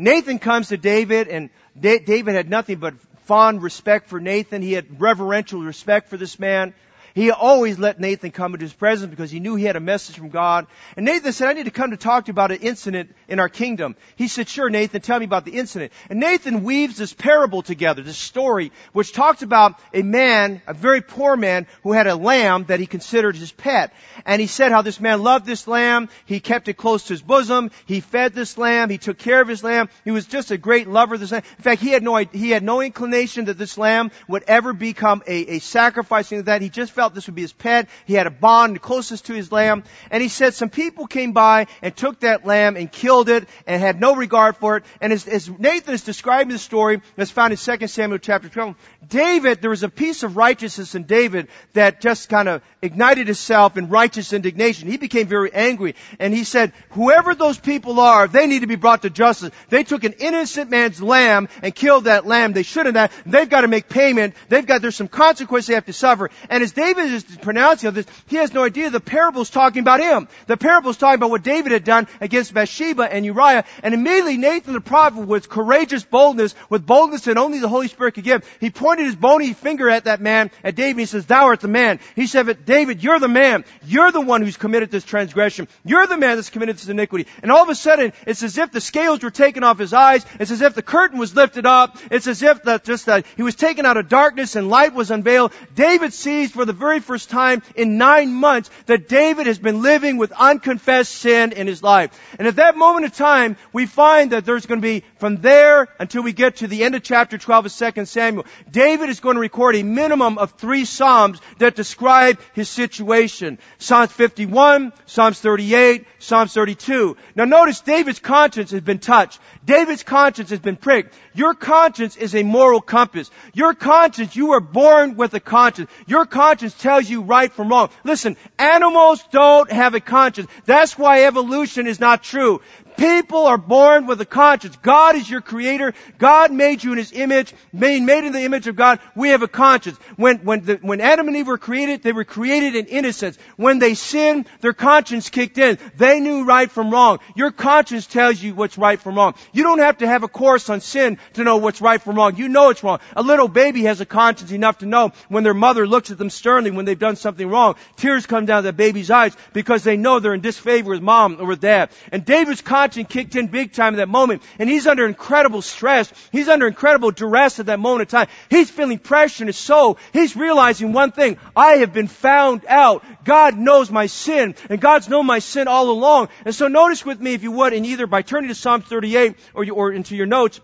[0.01, 2.95] Nathan comes to David, and David had nothing but
[3.27, 4.63] fond respect for Nathan.
[4.63, 6.73] He had reverential respect for this man.
[7.15, 10.17] He always let Nathan come into his presence because he knew he had a message
[10.17, 10.67] from God.
[10.97, 13.41] And Nathan said, I need to come to talk to you about an incident in
[13.41, 13.97] our kingdom.
[14.17, 15.93] He said, sure, Nathan, tell me about the incident.
[16.09, 21.01] And Nathan weaves this parable together, this story, which talks about a man, a very
[21.01, 23.93] poor man, who had a lamb that he considered his pet.
[24.25, 26.09] And he said how this man loved this lamb.
[26.27, 27.71] He kept it close to his bosom.
[27.87, 28.91] He fed this lamb.
[28.91, 29.89] He took care of his lamb.
[30.05, 31.43] He was just a great lover of this lamb.
[31.59, 35.23] In fact, he had no, he had no inclination that this lamb would ever become
[35.27, 36.63] a, a sacrifice, that.
[36.63, 37.89] He just felt this would be his pet.
[38.05, 39.85] He had a bond closest to his lamb.
[40.11, 43.81] And he said some people came by and took that lamb and killed it and
[43.81, 44.85] had no regard for it.
[45.01, 48.77] And as, as Nathan is describing the story, that's found in 2 Samuel chapter 12,
[49.09, 53.79] David, there was a piece of righteousness in David that just kind of ignited itself
[53.79, 54.91] in righteous indignation.
[54.91, 58.77] He became very angry and he said, whoever those people are, they need to be
[58.77, 59.53] brought to justice.
[59.71, 62.53] They took an innocent man's lamb and killed that lamb.
[62.53, 63.11] They shouldn't have.
[63.25, 64.35] They've got to make payment.
[64.51, 66.29] They've got, there's some consequence they have to suffer.
[66.51, 70.01] And as David is pronouncing this, he has no idea the parable is talking about
[70.01, 70.29] him.
[70.47, 73.65] The parable is talking about what David had done against Bathsheba and Uriah.
[73.83, 78.15] And immediately Nathan the prophet with courageous boldness, with boldness that only the Holy Spirit
[78.15, 81.47] could give, he pointed his bony finger at that man, at David, he says, thou
[81.47, 82.01] art the man.
[82.17, 83.65] He said, David, you're the man.
[83.85, 85.69] You're the one who's committed this transgression.
[85.85, 87.27] You're the man that's committed this iniquity.
[87.43, 90.25] And all of a sudden, it's as if the scales were taken off his eyes.
[90.39, 91.99] It's as if the curtain was lifted up.
[92.11, 95.11] It's as if that just that he was taken out of darkness and light was
[95.11, 95.53] unveiled.
[95.75, 100.17] David sees for the very first time in nine months that David has been living
[100.17, 102.19] with unconfessed sin in his life.
[102.39, 105.89] And at that moment of time, we find that there's going to be from there
[106.01, 109.37] until we get to the end of chapter 12 of 2 Samuel, David is going
[109.37, 113.59] to record a minimum of three Psalms that describe his situation.
[113.79, 117.17] Psalms 51, Psalms 38, Psalms 32.
[117.35, 119.39] Now notice David's conscience has been touched.
[119.65, 121.15] David's conscience has been pricked.
[121.35, 123.31] Your conscience is a moral compass.
[123.53, 125.91] Your conscience, you were born with a conscience.
[126.07, 127.91] Your conscience tells you right from wrong.
[128.05, 130.51] Listen, animals don't have a conscience.
[130.65, 132.61] That's why evolution is not true.
[133.01, 134.77] People are born with a conscience.
[134.77, 135.95] God is your creator.
[136.19, 137.55] God made you in His image.
[137.73, 138.99] Made, made in the image of God.
[139.17, 139.97] We have a conscience.
[140.17, 143.39] When, when, the, when Adam and Eve were created, they were created in innocence.
[143.57, 145.79] When they sinned, their conscience kicked in.
[145.97, 147.21] They knew right from wrong.
[147.35, 149.33] Your conscience tells you what's right from wrong.
[149.55, 152.37] You don't have to have a course on sin to know what's right from wrong.
[152.37, 153.01] You know it's wrong.
[153.17, 156.29] A little baby has a conscience enough to know when their mother looks at them
[156.29, 157.77] sternly when they've done something wrong.
[157.97, 161.47] Tears come down the baby's eyes because they know they're in disfavor with mom or
[161.47, 161.89] with dad.
[162.13, 164.43] And David's conscience kicked in big time at that moment.
[164.59, 166.13] And he's under incredible stress.
[166.33, 168.29] He's under incredible duress at that moment of time.
[168.49, 169.99] He's feeling pressure in his soul.
[170.13, 171.39] He's realizing one thing.
[171.55, 173.05] I have been found out.
[173.25, 174.55] God knows my sin.
[174.69, 176.29] And God's known my sin all along.
[176.45, 179.37] And so notice with me, if you would, and either by turning to Psalm 38
[179.55, 180.61] or, you, or into your notes,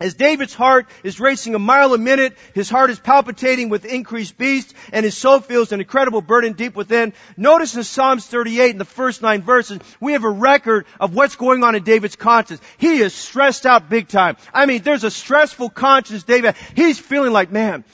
[0.00, 4.36] As David's heart is racing a mile a minute, his heart is palpitating with increased
[4.36, 7.12] beast, and his soul feels an incredible burden deep within.
[7.36, 11.36] Notice in Psalms 38 in the first nine verses, we have a record of what's
[11.36, 12.60] going on in David's conscience.
[12.78, 14.36] He is stressed out big time.
[14.52, 16.56] I mean, there's a stressful conscience David.
[16.74, 17.84] He's feeling like, man,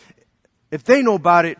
[0.70, 1.58] if they know about it,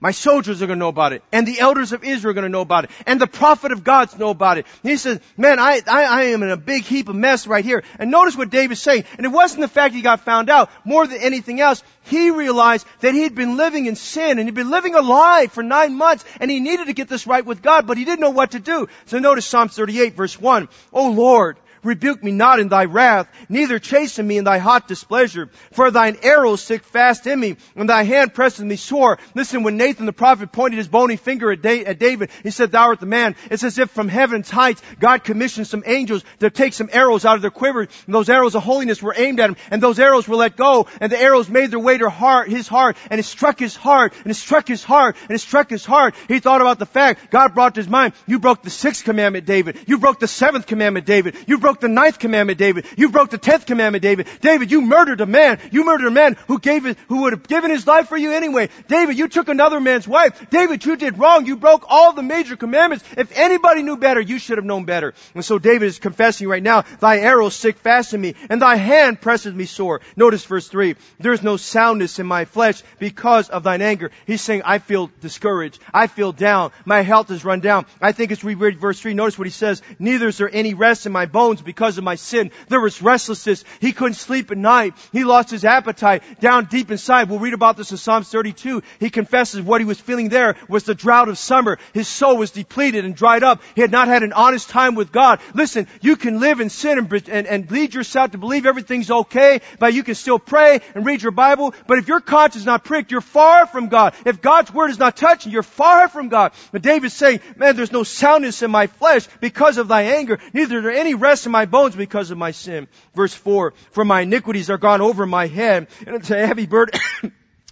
[0.00, 1.24] my soldiers are going to know about it.
[1.32, 2.90] And the elders of Israel are going to know about it.
[3.04, 4.66] And the prophet of God's know about it.
[4.84, 7.64] And he says, man, I, I, I am in a big heap of mess right
[7.64, 7.82] here.
[7.98, 9.04] And notice what David's saying.
[9.16, 10.70] And it wasn't the fact he got found out.
[10.84, 14.70] More than anything else, he realized that he'd been living in sin and he'd been
[14.70, 17.88] living a lie for nine months and he needed to get this right with God,
[17.88, 18.88] but he didn't know what to do.
[19.06, 20.68] So notice Psalm 38 verse 1.
[20.92, 25.50] Oh Lord, Rebuke me not in thy wrath, neither chasten me in thy hot displeasure.
[25.72, 29.18] For thine arrows stick fast in me, and thy hand presses me sore.
[29.34, 33.00] Listen, when Nathan the prophet pointed his bony finger at, David, he said, Thou art
[33.00, 33.36] the man.
[33.50, 37.36] It's as if from heaven's heights, God commissioned some angels to take some arrows out
[37.36, 40.26] of their quivers, and those arrows of holiness were aimed at him, and those arrows
[40.26, 43.24] were let go, and the arrows made their way to heart, his heart, and it
[43.24, 46.14] struck his heart, and it struck his heart, and it struck his heart.
[46.26, 49.46] He thought about the fact, God brought to his mind, you broke the sixth commandment,
[49.46, 49.78] David.
[49.86, 51.36] You broke the seventh commandment, David.
[51.46, 52.86] You broke broke the ninth commandment, David.
[52.96, 54.26] You broke the tenth commandment, David.
[54.40, 55.60] David, you murdered a man.
[55.70, 58.32] You murdered a man who gave it, who would have given his life for you
[58.32, 58.70] anyway.
[58.88, 60.48] David, you took another man's wife.
[60.48, 61.44] David, you did wrong.
[61.44, 63.04] You broke all the major commandments.
[63.18, 65.12] If anybody knew better, you should have known better.
[65.34, 68.76] And so David is confessing right now, thy arrows stick fast in me and thy
[68.76, 70.00] hand presses me sore.
[70.16, 70.96] Notice verse three.
[71.20, 74.10] There is no soundness in my flesh because of thine anger.
[74.26, 75.80] He's saying, I feel discouraged.
[75.92, 76.72] I feel down.
[76.86, 77.84] My health is run down.
[78.00, 79.12] I think it's we read verse three.
[79.12, 79.82] Notice what he says.
[79.98, 82.50] Neither is there any rest in my bones because of my sin.
[82.68, 83.64] There was restlessness.
[83.80, 84.94] He couldn't sleep at night.
[85.12, 87.28] He lost his appetite down deep inside.
[87.28, 88.82] We'll read about this in Psalms 32.
[89.00, 91.78] He confesses what he was feeling there was the drought of summer.
[91.92, 93.62] His soul was depleted and dried up.
[93.74, 95.40] He had not had an honest time with God.
[95.54, 99.60] Listen, you can live in sin and, and, and lead yourself to believe everything's okay,
[99.78, 101.74] but you can still pray and read your Bible.
[101.86, 104.14] But if your conscience is not pricked, you're far from God.
[104.24, 106.52] If God's word is not touching, you're far from God.
[106.72, 110.38] But David's saying, man, there's no soundness in my flesh because of thy anger.
[110.52, 112.88] Neither there any rest my bones because of my sin.
[113.14, 117.00] Verse 4, for my iniquities are gone over my head, and it's a heavy burden.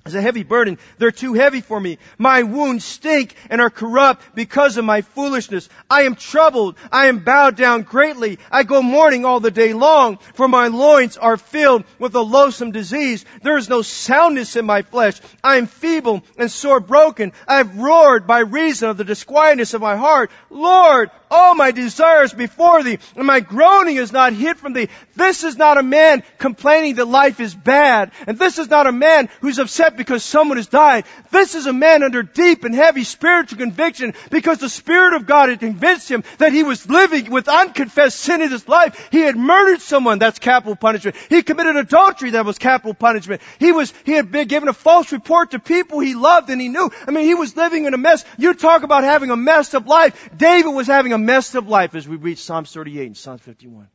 [0.07, 0.79] It's a heavy burden.
[0.99, 1.99] They're too heavy for me.
[2.17, 5.69] My wounds stink and are corrupt because of my foolishness.
[5.91, 6.77] I am troubled.
[6.93, 8.39] I am bowed down greatly.
[8.51, 12.71] I go mourning all the day long, for my loins are filled with a loathsome
[12.71, 13.25] disease.
[13.43, 15.21] There is no soundness in my flesh.
[15.43, 17.33] I am feeble and sore broken.
[17.49, 20.31] I have roared by reason of the disquietness of my heart.
[20.51, 24.89] Lord, all my desires before thee, and my groaning is not hid from thee.
[25.17, 28.93] This is not a man complaining that life is bad, and this is not a
[28.93, 31.05] man who's upset because someone has died.
[31.31, 35.49] This is a man under deep and heavy spiritual conviction because the Spirit of God
[35.49, 39.09] had convinced him that he was living with unconfessed sin in his life.
[39.11, 41.17] He had murdered someone, that's capital punishment.
[41.29, 43.43] He committed adultery, that was capital punishment.
[43.59, 46.69] He was, he had been given a false report to people he loved and he
[46.69, 46.91] knew.
[47.07, 48.25] I mean, he was living in a mess.
[48.39, 50.31] You talk about having a messed up life.
[50.37, 53.89] David was having a messed up life as we read Psalms 38 and Psalms 51.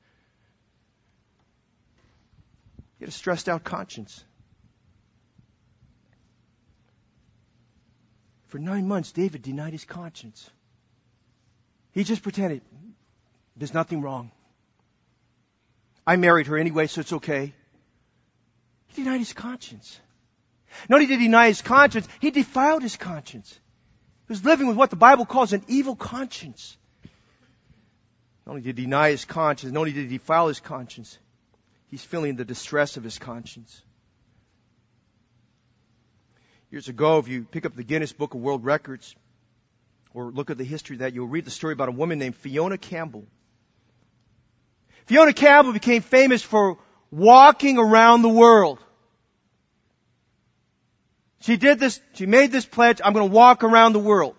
[2.98, 4.24] He had a stressed out conscience.
[8.52, 10.50] For nine months, David denied his conscience.
[11.94, 12.62] He just pretended
[13.56, 14.30] there's nothing wrong.
[16.06, 17.54] I married her anyway, so it's okay.
[18.88, 19.98] He denied his conscience.
[20.90, 23.54] Not only did he deny his conscience, he defiled his conscience.
[24.28, 26.76] He was living with what the Bible calls an evil conscience.
[28.46, 31.18] Not only did he deny his conscience, not only did he defile his conscience,
[31.88, 33.82] he's feeling the distress of his conscience.
[36.72, 39.14] Years ago, if you pick up the Guinness Book of World Records,
[40.14, 42.38] or look at the history of that, you'll read the story about a woman named
[42.38, 43.26] Fiona Campbell.
[45.06, 46.78] Fiona Campbell became famous for
[47.12, 48.80] walking around the world.
[51.42, 54.36] She did this, she made this pledge, I'm going to walk around the world.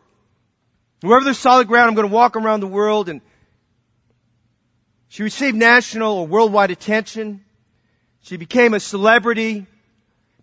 [1.02, 3.20] Wherever there's solid ground, I'm going to walk around the world and
[5.08, 7.44] she received national or worldwide attention.
[8.22, 9.66] She became a celebrity.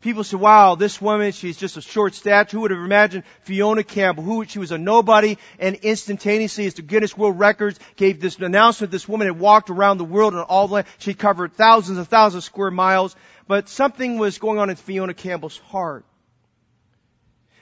[0.01, 2.55] People said, wow, this woman, she's just a short stature.
[2.55, 6.81] Who would have imagined Fiona Campbell, who she was a nobody, and instantaneously, as the
[6.81, 10.69] Guinness World Records gave this announcement, this woman had walked around the world and all
[10.69, 10.87] the land.
[10.99, 13.13] She covered thousands and thousands of square miles.
[13.45, 16.05] But something was going on in Fiona Campbell's heart.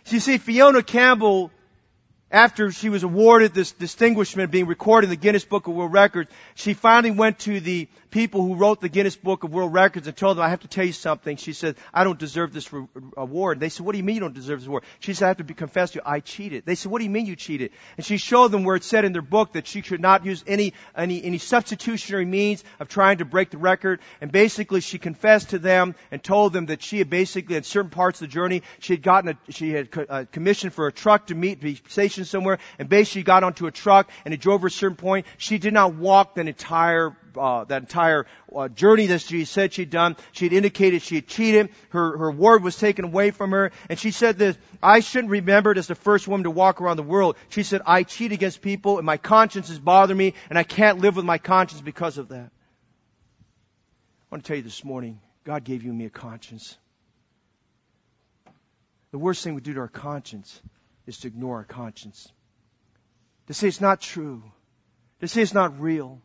[0.03, 1.51] So you see, Fiona Campbell
[2.29, 6.29] after she was awarded this distinguishment being recorded in the Guinness Book of World Records,
[6.55, 10.15] she finally went to the people who wrote the Guinness Book of World Records and
[10.15, 11.37] told them, I have to tell you something.
[11.37, 13.59] She said, I don't deserve this re- award.
[13.59, 14.83] They said, what do you mean you don't deserve this award?
[14.99, 16.65] She said, I have to be confessed to you, I cheated.
[16.65, 17.71] They said, what do you mean you cheated?
[17.97, 20.43] And she showed them where it said in their book that she should not use
[20.47, 23.99] any, any, any substitutionary means of trying to break the record.
[24.21, 27.91] And basically she confessed to them and told them that she had basically, in certain
[27.91, 30.91] parts of the journey, she had gotten a, she had a uh, commission for a
[30.91, 34.61] truck to meet, be stationed somewhere, and basically got onto a truck and it drove
[34.61, 35.25] her a certain point.
[35.37, 38.25] She did not walk the entire uh, that entire
[38.55, 40.15] uh, journey that she said she'd done.
[40.31, 41.69] She had indicated she had cheated.
[41.89, 45.71] Her her word was taken away from her, and she said this: "I shouldn't remember
[45.71, 48.61] it as the first woman to walk around the world." She said, "I cheat against
[48.61, 52.17] people, and my conscience is bothering me, and I can't live with my conscience because
[52.17, 52.51] of that."
[54.29, 56.77] I want to tell you this morning, God gave you me a conscience.
[59.11, 60.61] The worst thing we do to our conscience
[61.05, 62.31] is to ignore our conscience.
[63.47, 64.43] To say it's not true.
[65.21, 66.21] To say it's not real.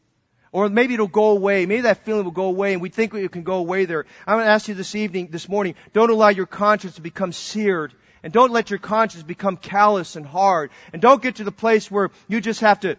[0.53, 1.65] Or maybe it'll go away.
[1.65, 4.05] Maybe that feeling will go away and we think it can go away there.
[4.27, 7.33] I'm going to ask you this evening, this morning, don't allow your conscience to become
[7.33, 7.95] seared.
[8.23, 10.71] And don't let your conscience become callous and hard.
[10.93, 12.97] And don't get to the place where you just have to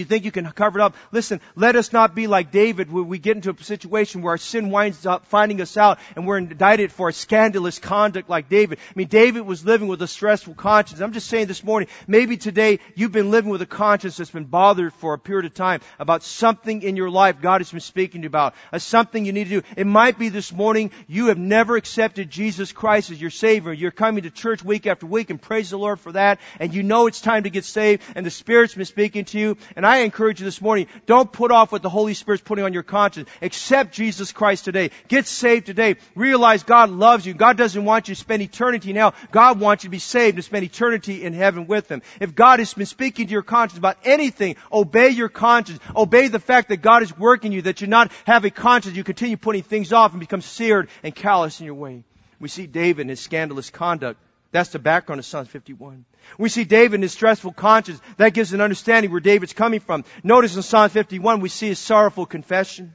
[0.00, 0.94] you think you can cover it up?
[1.10, 4.38] Listen, let us not be like David where we get into a situation where our
[4.38, 8.78] sin winds up finding us out and we're indicted for a scandalous conduct like David.
[8.78, 11.00] I mean, David was living with a stressful conscience.
[11.02, 14.44] I'm just saying this morning, maybe today you've been living with a conscience that's been
[14.44, 18.22] bothered for a period of time about something in your life God has been speaking
[18.22, 19.66] to you about, a something you need to do.
[19.76, 23.74] It might be this morning you have never accepted Jesus Christ as your Savior.
[23.74, 26.82] You're coming to church week after week and praise the Lord for that and you
[26.82, 29.98] know it's time to get saved and the Spirit's been speaking to you and I
[29.98, 33.28] encourage you this morning, don't put off what the Holy Spirit's putting on your conscience.
[33.40, 34.90] Accept Jesus Christ today.
[35.08, 35.96] Get saved today.
[36.14, 37.34] Realize God loves you.
[37.34, 39.14] God doesn't want you to spend eternity now.
[39.30, 42.02] God wants you to be saved and spend eternity in heaven with Him.
[42.20, 45.80] If God has been speaking to your conscience about anything, obey your conscience.
[45.96, 48.96] Obey the fact that God is working you, that you not have a conscience.
[48.96, 52.04] You continue putting things off and become seared and callous in your way.
[52.40, 54.18] We see David and his scandalous conduct
[54.52, 56.04] that's the background of Psalm 51.
[56.38, 58.00] We see David in his stressful conscience.
[58.18, 60.04] That gives an understanding where David's coming from.
[60.22, 62.94] Notice in Psalm 51, we see his sorrowful confession.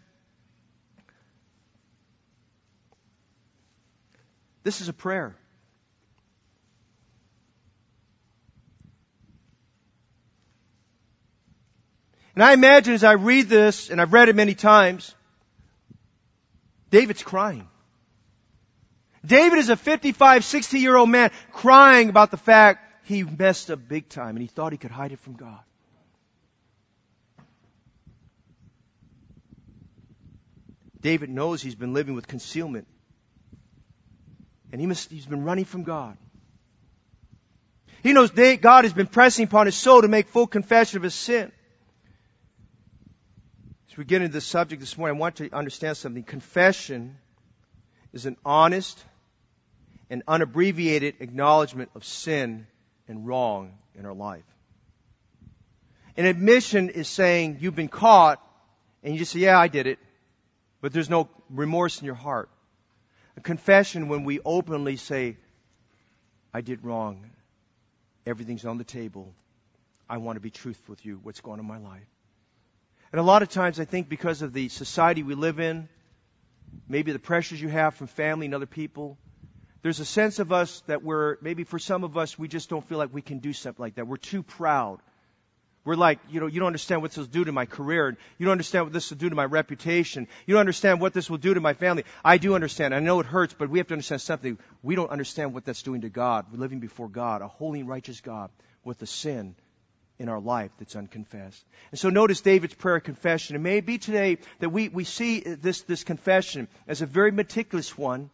[4.64, 5.36] This is a prayer.
[12.36, 15.16] And I imagine as I read this, and I've read it many times,
[16.92, 17.68] David's crying.
[19.28, 23.88] David is a 55, 60 year old man crying about the fact he messed up
[23.88, 25.60] big time and he thought he could hide it from God.
[31.02, 32.88] David knows he's been living with concealment.
[34.72, 36.18] And he must, he's been running from God.
[38.04, 41.14] He knows God has been pressing upon his soul to make full confession of his
[41.14, 41.52] sin.
[43.90, 46.24] As we get into this subject this morning, I want to understand something.
[46.24, 47.18] Confession
[48.14, 49.04] is an honest,
[50.10, 52.68] an unabbreviated acknowledgement of sin
[53.08, 54.44] and wrong in our life.
[56.16, 58.42] An admission is saying you've been caught
[59.04, 60.00] and you just say, yeah, I did it,
[60.82, 62.50] but there's no remorse in your heart.
[63.36, 65.38] A confession when we openly say,
[66.54, 67.30] I did wrong.
[68.26, 69.34] Everything's on the table.
[70.10, 71.20] I want to be truthful with you.
[71.22, 72.08] What's going on in my life?
[73.12, 75.88] And a lot of times I think because of the society we live in,
[76.90, 79.18] maybe the pressures you have from family and other people,
[79.82, 82.88] there's a sense of us that we're, maybe for some of us, we just don't
[82.88, 84.08] feel like we can do something like that.
[84.08, 85.00] We're too proud.
[85.86, 88.18] We're like, you know, you don't understand what this will do to my career.
[88.38, 90.28] You don't understand what this will do to my reputation.
[90.46, 92.04] You don't understand what this will do to my family.
[92.26, 92.94] I do understand.
[92.94, 94.58] I know it hurts, but we have to understand something.
[94.84, 96.48] We don't understand what that's doing to God.
[96.52, 98.50] We're living before God, a holy and righteous God
[98.84, 99.56] with a sin
[100.20, 101.64] in our life that's unconfessed.
[101.92, 103.56] And so notice David's prayer confession.
[103.56, 107.98] It may be today that we, we see this, this confession as a very meticulous
[107.98, 108.30] one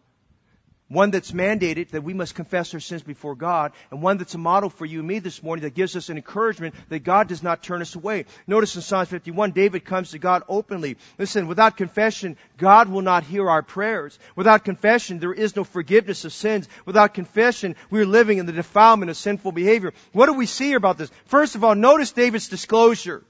[0.88, 4.38] one that's mandated that we must confess our sins before God, and one that's a
[4.38, 7.42] model for you and me this morning that gives us an encouragement that God does
[7.42, 8.26] not turn us away.
[8.48, 10.98] Notice in Psalm 51, David comes to God openly.
[11.18, 14.18] Listen, without confession, God will not hear our prayers.
[14.36, 16.68] Without confession, there is no forgiveness of sins.
[16.86, 19.94] Without confession, we're living in the defilement of sinful behavior.
[20.12, 21.12] What do we see about this?
[21.26, 23.24] First of all, notice David's disclosure.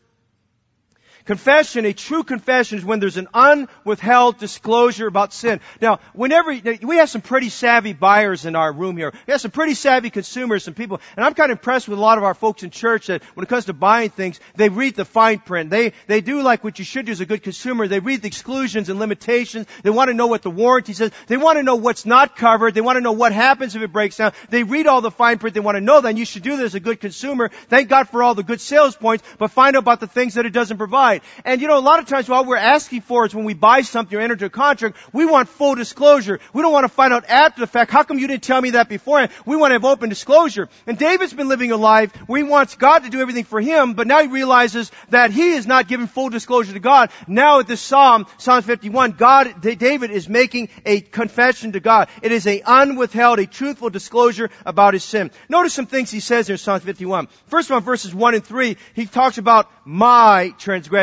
[1.26, 5.62] Confession, a true confession is when there's an unwithheld disclosure about sin.
[5.82, 6.52] Now, whenever,
[6.82, 9.14] we have some pretty savvy buyers in our room here.
[9.26, 12.02] We have some pretty savvy consumers, some people, and I'm kind of impressed with a
[12.02, 14.96] lot of our folks in church that when it comes to buying things, they read
[14.96, 15.70] the fine print.
[15.70, 17.88] They, they do like what you should do as a good consumer.
[17.88, 19.68] They read the exclusions and limitations.
[19.82, 21.12] They want to know what the warranty says.
[21.28, 22.74] They want to know what's not covered.
[22.74, 24.34] They want to know what happens if it breaks down.
[24.50, 25.54] They read all the fine print.
[25.54, 26.10] They want to know that.
[26.10, 27.50] And you should do that as a good consumer.
[27.70, 30.46] Thank God for all the good sales points, but find out about the things that
[30.46, 31.13] it doesn't provide.
[31.14, 31.24] Right.
[31.46, 33.82] And you know, a lot of times what we're asking for is when we buy
[33.82, 36.40] something or enter into a contract, we want full disclosure.
[36.54, 38.72] We don't want to find out after the fact, how come you didn't tell me
[38.72, 39.32] that beforehand?
[39.46, 40.70] We want to have open disclosure.
[40.88, 43.94] And David's been living a life where he wants God to do everything for him,
[43.94, 47.10] but now he realizes that he is not giving full disclosure to God.
[47.28, 52.10] Now at this Psalm, Psalm 51, God, David is making a confession to God.
[52.22, 55.32] It is a unwithheld, a truthful disclosure about his sin.
[55.50, 57.28] Notice some things he says in Psalm 51.
[57.48, 61.03] First of all, verses 1 and 3, he talks about my transgression.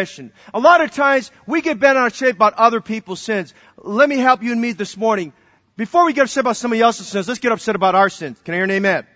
[0.54, 3.54] A lot of times we get bent out of shape about other people's sins.
[3.76, 5.32] Let me help you and me this morning.
[5.76, 8.38] Before we get upset about somebody else's sins, let's get upset about our sins.
[8.44, 9.06] Can I hear an amen?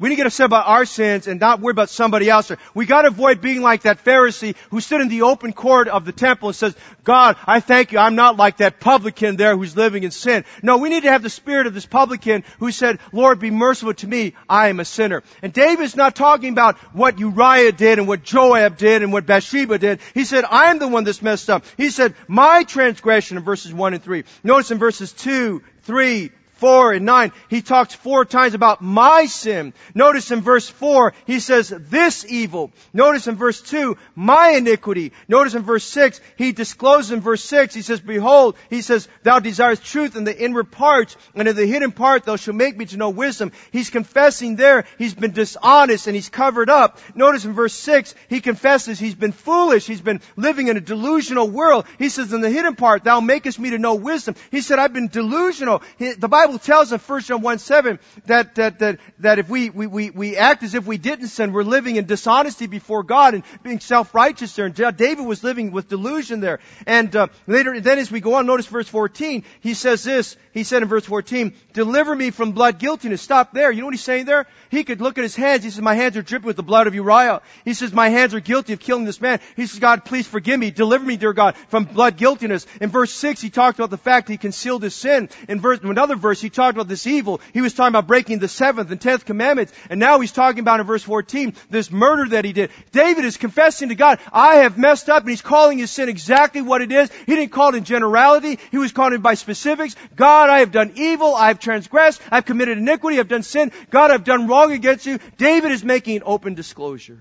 [0.00, 2.52] We need to get upset about our sins and not worry about somebody else.
[2.72, 6.12] We gotta avoid being like that Pharisee who stood in the open court of the
[6.12, 10.04] temple and says, God, I thank you, I'm not like that publican there who's living
[10.04, 10.44] in sin.
[10.62, 13.94] No, we need to have the spirit of this publican who said, Lord, be merciful
[13.94, 15.22] to me, I am a sinner.
[15.42, 19.78] And David's not talking about what Uriah did and what Joab did and what Bathsheba
[19.78, 20.00] did.
[20.14, 21.64] He said, I'm the one that's messed up.
[21.76, 24.24] He said, my transgression in verses 1 and 3.
[24.44, 29.72] Notice in verses 2, 3, 4 and 9, he talks four times about my sin.
[29.94, 32.70] Notice in verse 4, he says this evil.
[32.92, 35.12] Notice in verse 2, my iniquity.
[35.26, 39.38] Notice in verse 6, he discloses in verse 6, he says, behold, he says, thou
[39.38, 42.84] desirest truth in the inward parts, and in the hidden part thou shalt make me
[42.86, 43.52] to know wisdom.
[43.72, 46.98] He's confessing there, he's been dishonest and he's covered up.
[47.14, 51.48] Notice in verse 6, he confesses he's been foolish, he's been living in a delusional
[51.48, 51.86] world.
[51.98, 54.34] He says, in the hidden part, thou makest me to know wisdom.
[54.50, 55.82] He said, I've been delusional.
[55.98, 59.68] The Bible Bible tells in 1 John 1 7 that, that, that, that if we,
[59.68, 63.34] we, we, we act as if we didn't sin, we're living in dishonesty before God
[63.34, 64.64] and being self-righteous there.
[64.64, 66.60] And David was living with delusion there.
[66.86, 70.64] And uh, later, then as we go on, notice verse 14, he says this, he
[70.64, 73.22] said in verse 14, deliver me from blood guiltiness.
[73.22, 73.70] Stop there.
[73.70, 74.46] You know what he's saying there?
[74.68, 75.62] He could look at his hands.
[75.62, 77.40] He says, my hands are dripping with the blood of Uriah.
[77.64, 79.38] He says, my hands are guilty of killing this man.
[79.54, 80.72] He says, God, please forgive me.
[80.72, 82.66] Deliver me, dear God, from blood guiltiness.
[82.80, 85.28] In verse 6, he talked about the fact he concealed his sin.
[85.48, 87.40] In verse, another verse, he talked about this evil.
[87.54, 89.72] He was talking about breaking the seventh and tenth commandments.
[89.88, 92.70] And now he's talking about in verse 14, this murder that he did.
[92.90, 96.60] David is confessing to God, I have messed up and he's calling his sin exactly
[96.60, 97.08] what it is.
[97.26, 98.58] He didn't call it in generality.
[98.72, 99.94] He was calling it by specifics.
[100.16, 101.34] God, I have done evil.
[101.36, 102.22] I have transgressed.
[102.30, 103.20] I've committed iniquity.
[103.20, 103.72] I've done sin.
[103.90, 105.18] God, I've done wrong against you.
[105.36, 107.18] David is making an open disclosure.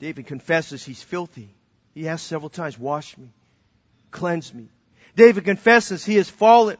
[0.00, 1.54] David confesses he's filthy.
[1.94, 3.28] He asks several times, wash me,
[4.10, 4.68] cleanse me.
[5.14, 6.76] David confesses he has fallen.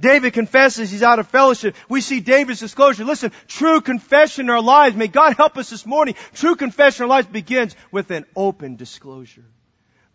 [0.00, 1.76] David confesses he's out of fellowship.
[1.88, 3.04] We see David's disclosure.
[3.04, 6.14] Listen, true confession in our lives, may God help us this morning.
[6.34, 9.46] True confession in our lives begins with an open disclosure.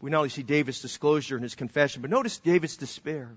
[0.02, 3.32] We not only see David's disclosure and his confession, but notice David's despair.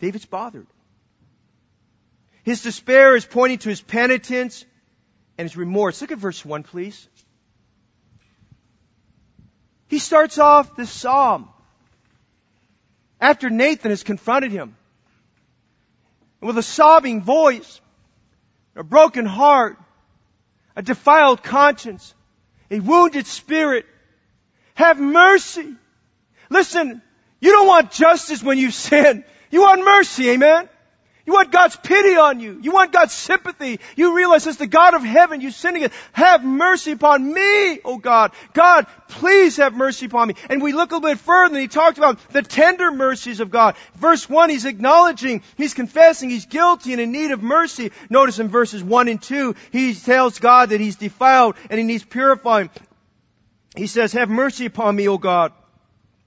[0.00, 0.66] David's bothered.
[2.42, 4.64] His despair is pointing to his penitence
[5.38, 6.00] and his remorse.
[6.00, 7.08] Look at verse 1, please.
[9.88, 11.48] He starts off this psalm
[13.20, 14.76] after Nathan has confronted him.
[16.40, 17.80] And with a sobbing voice,
[18.74, 19.76] a broken heart,
[20.74, 22.14] a defiled conscience,
[22.70, 23.84] a wounded spirit,
[24.74, 25.74] have mercy.
[26.48, 27.02] Listen,
[27.40, 29.24] you don't want justice when you sin.
[29.50, 30.68] You want mercy, amen?
[31.26, 32.58] You want God's pity on you.
[32.60, 33.78] You want God's sympathy.
[33.94, 35.94] You realize it's the God of heaven you sin against.
[36.12, 38.32] Have mercy upon me, oh God.
[38.52, 40.34] God, please have mercy upon me.
[40.48, 43.50] And we look a little bit further and he talked about the tender mercies of
[43.50, 43.76] God.
[43.94, 47.92] Verse 1, he's acknowledging, he's confessing he's guilty and in need of mercy.
[48.08, 52.04] Notice in verses 1 and 2, he tells God that he's defiled and he needs
[52.04, 52.70] purifying.
[53.76, 55.52] He says, have mercy upon me, O God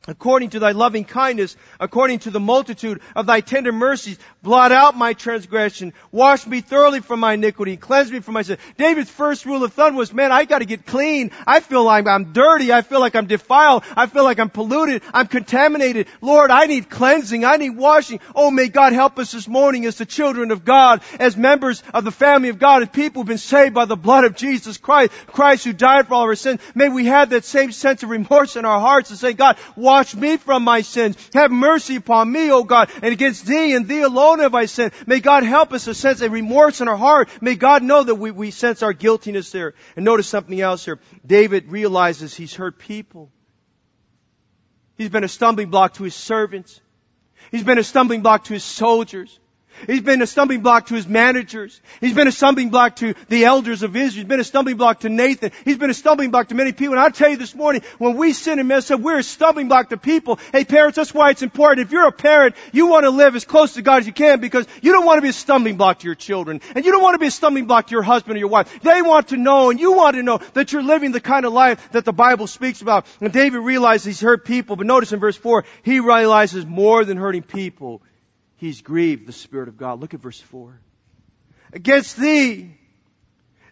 [0.07, 4.97] according to thy loving kindness, according to the multitude of thy tender mercies, blot out
[4.97, 8.57] my transgression, wash me thoroughly from my iniquity, cleanse me from my sin.
[8.77, 11.31] David's first rule of thumb was, man, I gotta get clean.
[11.47, 12.73] I feel like I'm dirty.
[12.73, 13.83] I feel like I'm defiled.
[13.95, 15.03] I feel like I'm polluted.
[15.13, 16.07] I'm contaminated.
[16.21, 17.45] Lord, I need cleansing.
[17.45, 18.19] I need washing.
[18.35, 22.03] Oh, may God help us this morning as the children of God, as members of
[22.03, 25.11] the family of God, as people who've been saved by the blood of Jesus Christ,
[25.27, 26.59] Christ who died for all our sins.
[26.75, 29.57] May we have that same sense of remorse in our hearts and say, God,
[29.93, 31.15] Wash me from my sins.
[31.35, 32.89] Have mercy upon me, O God.
[33.03, 34.91] And against thee and thee alone have I sinned.
[35.05, 37.29] May God help us to sense a remorse in our heart.
[37.41, 39.75] May God know that we, we sense our guiltiness there.
[39.95, 40.99] And notice something else here.
[41.23, 43.31] David realizes he's hurt people.
[44.97, 46.81] He's been a stumbling block to his servants.
[47.51, 49.39] He's been a stumbling block to his soldiers.
[49.87, 51.81] He's been a stumbling block to his managers.
[51.99, 54.23] He's been a stumbling block to the elders of Israel.
[54.23, 55.51] He's been a stumbling block to Nathan.
[55.65, 56.93] He's been a stumbling block to many people.
[56.93, 59.67] And I'll tell you this morning, when we sin and mess up, we're a stumbling
[59.67, 60.39] block to people.
[60.51, 61.85] Hey parents, that's why it's important.
[61.85, 64.39] If you're a parent, you want to live as close to God as you can
[64.39, 66.61] because you don't want to be a stumbling block to your children.
[66.75, 68.81] And you don't want to be a stumbling block to your husband or your wife.
[68.81, 71.53] They want to know and you want to know that you're living the kind of
[71.53, 73.05] life that the Bible speaks about.
[73.19, 77.17] And David realizes he's hurt people, but notice in verse 4, he realizes more than
[77.17, 78.01] hurting people
[78.63, 79.99] he's grieved the Spirit of God.
[79.99, 80.79] Look at verse 4.
[81.73, 82.77] Against thee,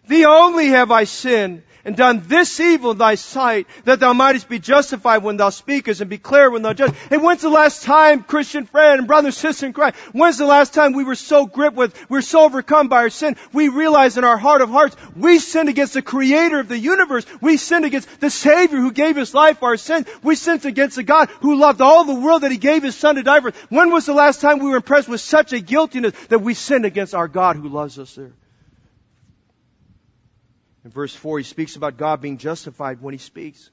[0.06, 4.48] thee only have I sinned and done this evil in thy sight, that thou mightest
[4.48, 7.00] be justified when thou speakest and be clear when thou judgest.
[7.10, 10.74] And when's the last time, Christian friend and brother sister in Christ, when's the last
[10.74, 14.16] time we were so gripped with, we are so overcome by our sin, we realize
[14.16, 17.26] in our heart of hearts, we sinned against the creator of the universe.
[17.40, 20.06] We sinned against the Savior who gave His life for our sins.
[20.22, 23.16] We sinned against the God who loved all the world that He gave His Son
[23.16, 23.52] to die for.
[23.68, 26.84] When was the last time we were impressed with such a guiltiness that we sinned
[26.84, 28.32] against our God who loves us there?
[30.84, 33.70] In verse 4, he speaks about God being justified when he speaks.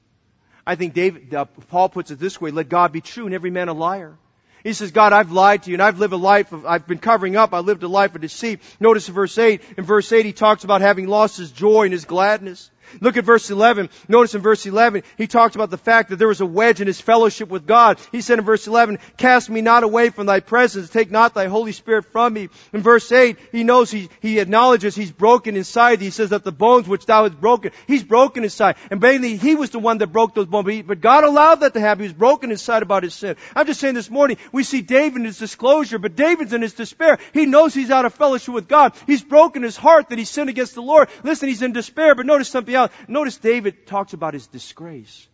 [0.66, 3.50] I think David, uh, Paul puts it this way, let God be true and every
[3.50, 4.16] man a liar.
[4.62, 6.98] He says, God, I've lied to you and I've lived a life of, I've been
[6.98, 8.60] covering up, I lived a life of deceit.
[8.78, 11.92] Notice in verse 8, in verse 8 he talks about having lost his joy and
[11.92, 12.70] his gladness.
[13.00, 13.90] Look at verse 11.
[14.08, 16.86] Notice in verse 11, he talks about the fact that there was a wedge in
[16.86, 17.98] his fellowship with God.
[18.12, 21.46] He said in verse 11, cast me not away from thy presence, take not thy
[21.46, 22.48] Holy Spirit from me.
[22.72, 26.00] In verse 8, he knows he, he acknowledges he's broken inside.
[26.00, 28.76] He says that the bones which thou hast broken, he's broken inside.
[28.90, 31.80] And basically, he was the one that broke those bones, but God allowed that to
[31.80, 32.02] happen.
[32.02, 33.36] He was broken inside about his sin.
[33.54, 36.74] I'm just saying this morning, we see David in his disclosure, but David's in his
[36.74, 37.18] despair.
[37.32, 38.94] He knows he's out of fellowship with God.
[39.06, 41.08] He's broken his heart that he sinned against the Lord.
[41.22, 42.79] Listen, he's in despair, but notice something else.
[43.08, 45.28] Notice David talks about his disgrace.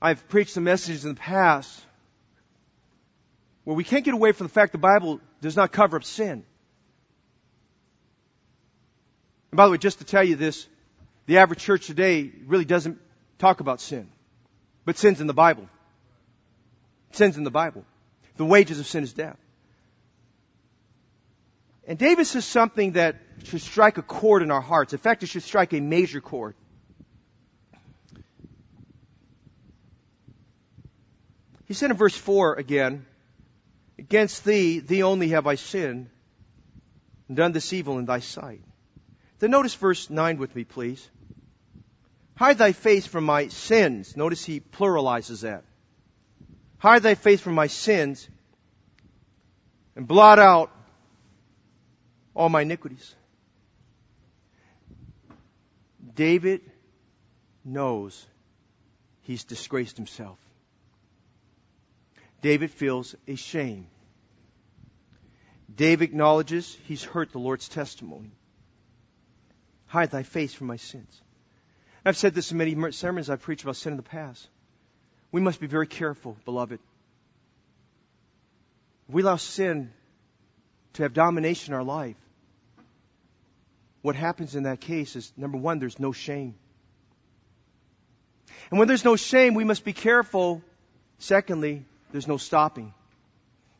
[0.00, 1.82] I've preached some messages in the past
[3.64, 6.44] where we can't get away from the fact the Bible does not cover up sin.
[9.50, 10.68] And by the way, just to tell you this,
[11.26, 13.00] the average church today really doesn't
[13.38, 14.08] talk about sin.
[14.84, 15.68] But sin's in the Bible.
[17.12, 17.84] Sin's in the Bible.
[18.36, 19.38] The wages of sin is death.
[21.86, 24.92] And David says something that should strike a chord in our hearts.
[24.92, 26.56] In fact, it should strike a major chord.
[31.66, 33.06] He said in verse 4 again,
[33.98, 36.10] Against thee, thee only have I sinned,
[37.28, 38.60] and done this evil in thy sight.
[39.38, 41.08] Then notice verse 9 with me, please.
[42.34, 44.16] Hide thy face from my sins.
[44.16, 45.64] Notice he pluralizes that.
[46.78, 48.28] Hide thy face from my sins,
[49.96, 50.70] and blot out
[52.36, 53.14] all my iniquities.
[56.14, 56.60] David
[57.64, 58.26] knows
[59.22, 60.38] he's disgraced himself.
[62.42, 63.88] David feels a shame.
[65.74, 68.30] David acknowledges he's hurt the Lord's testimony.
[69.86, 71.22] Hide thy face from my sins.
[72.04, 74.46] I've said this in many sermons I've preached about sin in the past.
[75.32, 76.78] We must be very careful, beloved.
[79.08, 79.92] We allow sin
[80.94, 82.16] to have domination in our life,
[84.06, 86.54] what happens in that case is number one, there's no shame.
[88.70, 90.62] And when there's no shame, we must be careful.
[91.18, 92.94] Secondly, there's no stopping.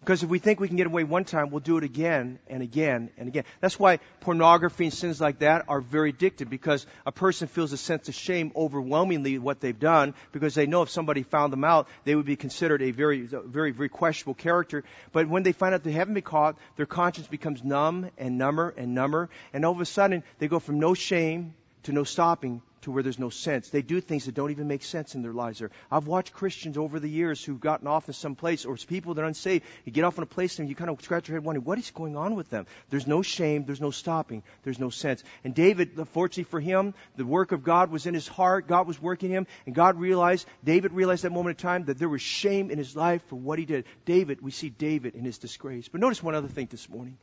[0.06, 2.62] Because if we think we can get away one time, we'll do it again and
[2.62, 3.42] again and again.
[3.60, 7.76] That's why pornography and sins like that are very addictive because a person feels a
[7.76, 11.88] sense of shame overwhelmingly what they've done because they know if somebody found them out,
[12.04, 14.84] they would be considered a very, very, very questionable character.
[15.10, 18.72] But when they find out they haven't been caught, their conscience becomes numb and number
[18.76, 19.28] and number.
[19.52, 21.52] And all of a sudden, they go from no shame
[21.86, 23.70] to no stopping to where there's no sense.
[23.70, 25.62] They do things that don't even make sense in their lives.
[25.62, 28.84] Or I've watched Christians over the years who've gotten off in some place, or it's
[28.84, 29.64] people that are unsaved.
[29.84, 31.78] You get off in a place and you kind of scratch your head wondering, what
[31.78, 32.66] is going on with them?
[32.90, 35.24] There's no shame, there's no stopping, there's no sense.
[35.42, 38.68] And David, fortunately for him, the work of God was in his heart.
[38.68, 42.08] God was working him, and God realized, David realized that moment of time that there
[42.08, 43.84] was shame in his life for what he did.
[44.04, 45.88] David, we see David in his disgrace.
[45.88, 47.16] But notice one other thing this morning.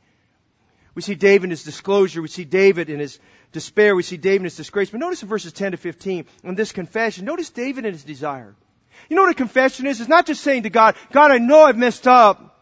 [0.94, 2.22] We see David in his disclosure.
[2.22, 3.18] We see David in his
[3.52, 3.96] despair.
[3.96, 4.90] We see David in his disgrace.
[4.90, 8.54] But notice in verses 10 to 15, in this confession, notice David in his desire.
[9.08, 10.00] You know what a confession is?
[10.00, 12.53] It's not just saying to God, God, I know I've messed up.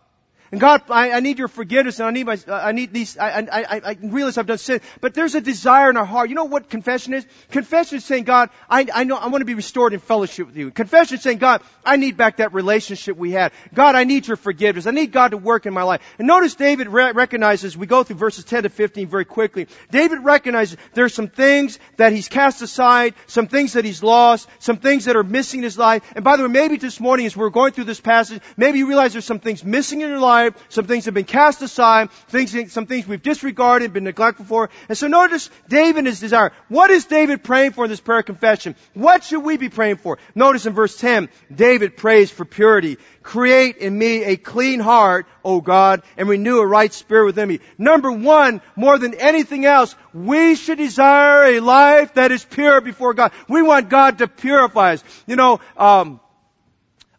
[0.52, 3.40] And God, I, I need your forgiveness and I need my, I need these, I,
[3.50, 4.82] I, I realize I've done sin.
[5.00, 6.28] But there's a desire in our heart.
[6.28, 7.26] You know what confession is?
[7.50, 10.56] Confession is saying, God, I, I know, I want to be restored in fellowship with
[10.58, 10.70] you.
[10.70, 13.52] Confession is saying, God, I need back that relationship we had.
[13.72, 14.86] God, I need your forgiveness.
[14.86, 16.02] I need God to work in my life.
[16.18, 19.68] And notice David re- recognizes, we go through verses 10 to 15 very quickly.
[19.90, 24.76] David recognizes there's some things that he's cast aside, some things that he's lost, some
[24.76, 26.02] things that are missing in his life.
[26.14, 28.86] And by the way, maybe this morning as we're going through this passage, maybe you
[28.86, 32.10] realize there's some things missing in your life life, some things have been cast aside,
[32.28, 34.70] things, some things we've disregarded, been neglectful for.
[34.88, 36.52] And so notice David is desire.
[36.68, 38.74] What is David praying for in this prayer confession?
[38.94, 40.18] What should we be praying for?
[40.34, 42.98] Notice in verse 10, David prays for purity.
[43.22, 47.60] Create in me a clean heart, O God, and renew a right spirit within me.
[47.78, 53.14] Number one, more than anything else, we should desire a life that is pure before
[53.14, 53.32] God.
[53.48, 55.04] We want God to purify us.
[55.26, 56.20] You know, um,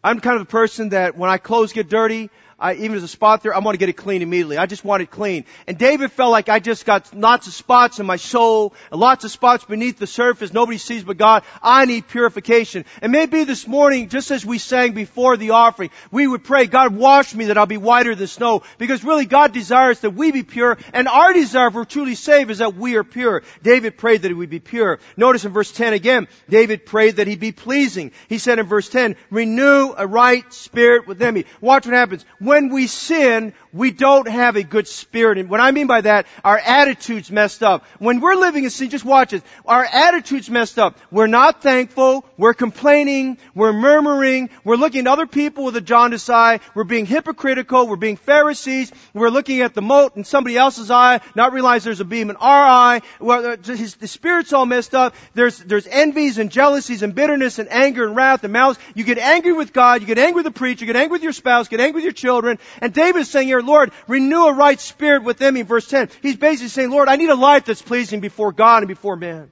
[0.02, 3.08] I'm kind of the person that when I clothes get dirty, I, even as a
[3.08, 4.58] spot there, I want to get it clean immediately.
[4.58, 5.44] I just want it clean.
[5.66, 9.24] And David felt like I just got lots of spots in my soul, and lots
[9.24, 10.52] of spots beneath the surface.
[10.52, 11.42] Nobody sees but God.
[11.62, 12.84] I need purification.
[13.02, 16.94] And maybe this morning, just as we sang before the offering, we would pray, God
[16.94, 18.62] wash me that I'll be whiter than snow.
[18.78, 22.58] Because really God desires that we be pure, and our desire we're truly saved is
[22.58, 23.42] that we are pure.
[23.62, 25.00] David prayed that he would be pure.
[25.16, 28.12] Notice in verse 10 again, David prayed that he be pleasing.
[28.28, 31.44] He said in verse 10, renew a right spirit within me.
[31.60, 35.38] Watch what happens when we sin, we don't have a good spirit.
[35.38, 37.84] And what I mean by that, our attitude's messed up.
[37.98, 39.42] When we're living in sin, just watch it.
[39.66, 40.96] Our attitude's messed up.
[41.10, 42.24] We're not thankful.
[42.38, 43.38] We're complaining.
[43.54, 44.50] We're murmuring.
[44.62, 46.60] We're looking at other people with a jaundiced eye.
[46.74, 47.88] We're being hypocritical.
[47.88, 48.92] We're being Pharisees.
[49.12, 52.36] We're looking at the mote in somebody else's eye, not realize there's a beam in
[52.36, 53.00] our eye.
[53.18, 55.14] Well, uh, his, the spirit's all messed up.
[55.34, 58.78] There's, there's envies and jealousies and bitterness and anger and wrath and malice.
[58.94, 60.00] You get angry with God.
[60.00, 60.84] You get angry with the preacher.
[60.84, 61.66] You get angry with your spouse.
[61.68, 62.33] Get angry with your children.
[62.80, 66.10] And David's saying here, Lord, renew a right spirit within me, verse 10.
[66.22, 69.50] He's basically saying, Lord, I need a life that's pleasing before God and before man.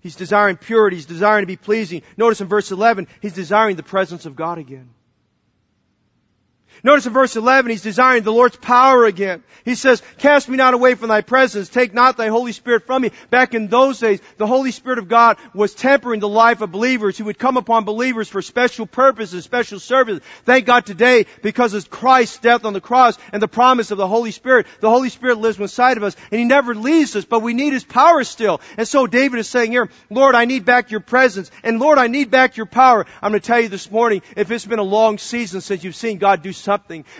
[0.00, 0.96] He's desiring purity.
[0.96, 2.02] He's desiring to be pleasing.
[2.16, 4.88] Notice in verse 11, he's desiring the presence of God again.
[6.82, 9.42] Notice in verse 11, he's desiring the Lord's power again.
[9.64, 11.68] He says, cast me not away from thy presence.
[11.68, 13.10] Take not thy Holy Spirit from me.
[13.30, 17.16] Back in those days, the Holy Spirit of God was tempering the life of believers.
[17.16, 20.22] He would come upon believers for special purposes, special services.
[20.44, 24.08] Thank God today, because of Christ's death on the cross and the promise of the
[24.08, 27.42] Holy Spirit, the Holy Spirit lives inside of us and he never leaves us, but
[27.42, 28.60] we need his power still.
[28.76, 31.50] And so David is saying here, Lord, I need back your presence.
[31.62, 33.04] And Lord, I need back your power.
[33.20, 35.96] I'm going to tell you this morning, if it's been a long season since you've
[35.96, 36.67] seen God do something.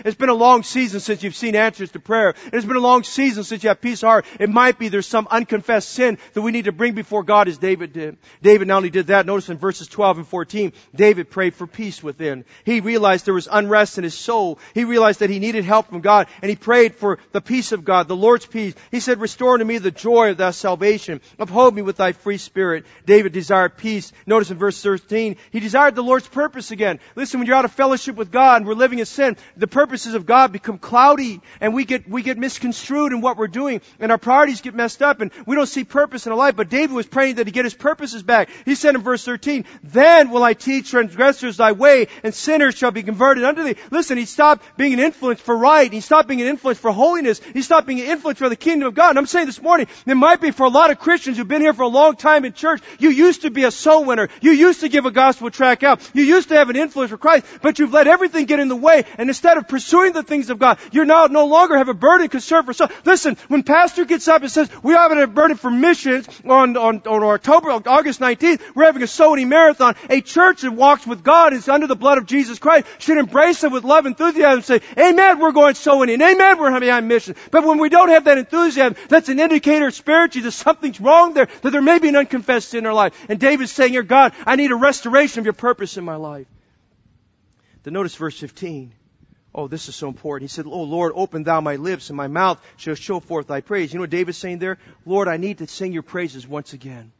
[0.05, 2.35] It's been a long season since you've seen answers to prayer.
[2.53, 4.25] It's been a long season since you have peace of heart.
[4.39, 7.57] It might be there's some unconfessed sin that we need to bring before God as
[7.57, 8.17] David did.
[8.41, 12.03] David not only did that, notice in verses 12 and 14, David prayed for peace
[12.03, 12.45] within.
[12.63, 14.59] He realized there was unrest in his soul.
[14.73, 17.83] He realized that he needed help from God and he prayed for the peace of
[17.83, 18.75] God, the Lord's peace.
[18.91, 21.21] He said, restore to me the joy of thy salvation.
[21.39, 22.85] Uphold me with thy free spirit.
[23.05, 24.11] David desired peace.
[24.25, 26.99] Notice in verse 13, he desired the Lord's purpose again.
[27.15, 30.13] Listen, when you're out of fellowship with God and we're living in sin, the purposes
[30.13, 34.11] of God become cloudy and we get, we get misconstrued in what we're doing and
[34.11, 36.55] our priorities get messed up and we don't see purpose in our life.
[36.55, 38.49] But David was praying that he get his purposes back.
[38.65, 42.91] He said in verse 13, then will I teach transgressors thy way and sinners shall
[42.91, 43.75] be converted unto thee.
[43.91, 45.91] Listen, he stopped being an influence for right.
[45.91, 47.39] He stopped being an influence for holiness.
[47.39, 49.11] He stopped being an influence for the kingdom of God.
[49.11, 51.61] And I'm saying this morning, it might be for a lot of Christians who've been
[51.61, 54.29] here for a long time in church, you used to be a soul winner.
[54.41, 56.01] You used to give a gospel track out.
[56.13, 58.75] You used to have an influence for Christ, but you've let everything get in the
[58.75, 59.05] way.
[59.17, 60.77] And instead of pursuing the things of God.
[60.91, 62.89] You now no longer have a burden concern for so.
[63.05, 67.01] Listen, when pastor gets up and says, we have a burden for missions on, on,
[67.05, 69.95] on October, August 19th, we're having a Sowing marathon.
[70.09, 73.63] A church that walks with God is under the blood of Jesus Christ should embrace
[73.63, 76.21] it with love and enthusiasm and say, amen, we're going sowing in.
[76.21, 77.35] Amen, we're behind mission.
[77.51, 81.47] But when we don't have that enthusiasm, that's an indicator spiritually that something's wrong there,
[81.61, 83.13] that there may be an unconfessed sin in our life.
[83.29, 86.47] And David's saying here, God, I need a restoration of your purpose in my life.
[87.83, 88.93] Then notice verse 15.
[89.53, 90.49] Oh, this is so important.
[90.49, 93.61] He said, Oh Lord, open thou my lips and my mouth shall show forth thy
[93.61, 93.91] praise.
[93.91, 94.77] You know what David's saying there?
[95.05, 97.11] Lord, I need to sing your praises once again.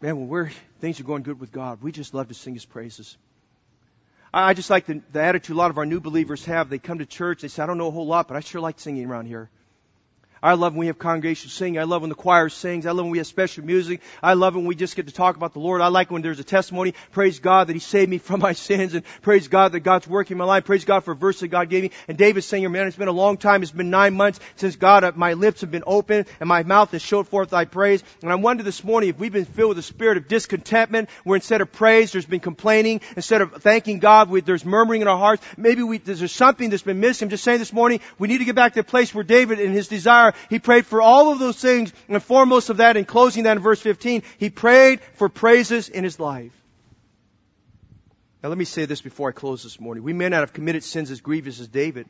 [0.00, 0.50] Man, when we're,
[0.80, 3.16] things are going good with God, we just love to sing his praises.
[4.32, 6.68] I just like the, the attitude a lot of our new believers have.
[6.68, 8.60] They come to church, they say, I don't know a whole lot, but I sure
[8.60, 9.50] like singing around here.
[10.42, 11.80] I love when we have congregation singing.
[11.80, 12.86] I love when the choir sings.
[12.86, 14.00] I love when we have special music.
[14.22, 15.80] I love when we just get to talk about the Lord.
[15.80, 16.94] I like when there's a testimony.
[17.12, 20.34] Praise God that He saved me from my sins and praise God that God's working
[20.34, 20.64] in my life.
[20.64, 21.90] Praise God for a verse that God gave me.
[22.06, 23.62] And David's saying, man, it's been a long time.
[23.62, 26.90] It's been nine months since God, uh, my lips have been open and my mouth
[26.92, 28.02] has showed forth thy praise.
[28.22, 31.36] And I wonder this morning if we've been filled with a spirit of discontentment where
[31.36, 33.00] instead of praise, there's been complaining.
[33.16, 35.44] Instead of thanking God, we, there's murmuring in our hearts.
[35.56, 37.26] Maybe we, there's something that's been missing.
[37.26, 39.60] I'm just saying this morning, we need to get back to the place where David
[39.60, 43.04] and his desire, he prayed for all of those things, and foremost of that, in
[43.04, 46.52] closing that in verse 15, he prayed for praises in his life.
[48.42, 50.04] Now let me say this before I close this morning.
[50.04, 52.08] We may not have committed sins as grievous as David,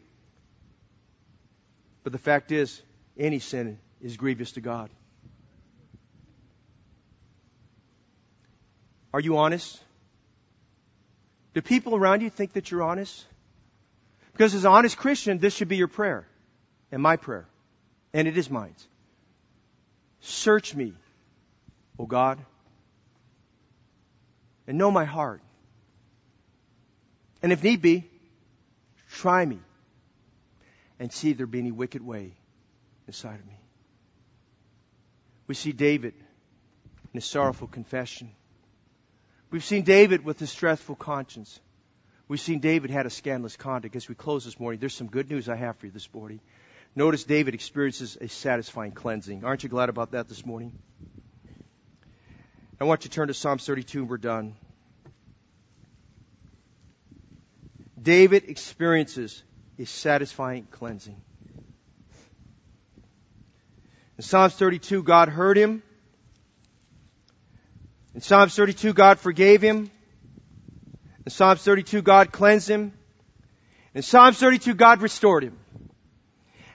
[2.03, 2.83] but the fact is,
[3.16, 4.91] any sin is grievous to God.
[9.12, 9.81] Are you honest?
[11.55, 13.25] Do people around you think that you're honest?
[14.33, 16.27] Because as an honest Christian, this should be your prayer
[16.93, 17.47] and my prayer.
[18.12, 18.74] And it is mine.
[20.20, 20.94] Search me,
[21.98, 22.38] O God,
[24.66, 25.40] and know my heart.
[27.42, 28.09] And if need be,
[29.11, 29.61] try me
[30.98, 32.32] and see if there be any wicked way
[33.06, 33.59] inside of me.
[35.46, 38.30] We see David in his sorrowful confession.
[39.50, 41.59] We've seen David with his stressful conscience.
[42.28, 43.96] We've seen David had a scandalous conduct.
[43.96, 46.40] As we close this morning, there's some good news I have for you this morning.
[46.95, 49.45] Notice David experiences a satisfying cleansing.
[49.45, 50.72] Aren't you glad about that this morning?
[52.80, 54.57] I want you to turn to Psalms 32 and we're done.
[58.01, 59.43] David experiences
[59.78, 61.20] a satisfying cleansing.
[64.16, 65.82] In Psalms 32, God heard him.
[68.14, 69.91] In Psalms 32, God forgave him.
[71.24, 72.93] In Psalms 32, God cleansed him.
[73.95, 75.59] In Psalms 32, God restored him.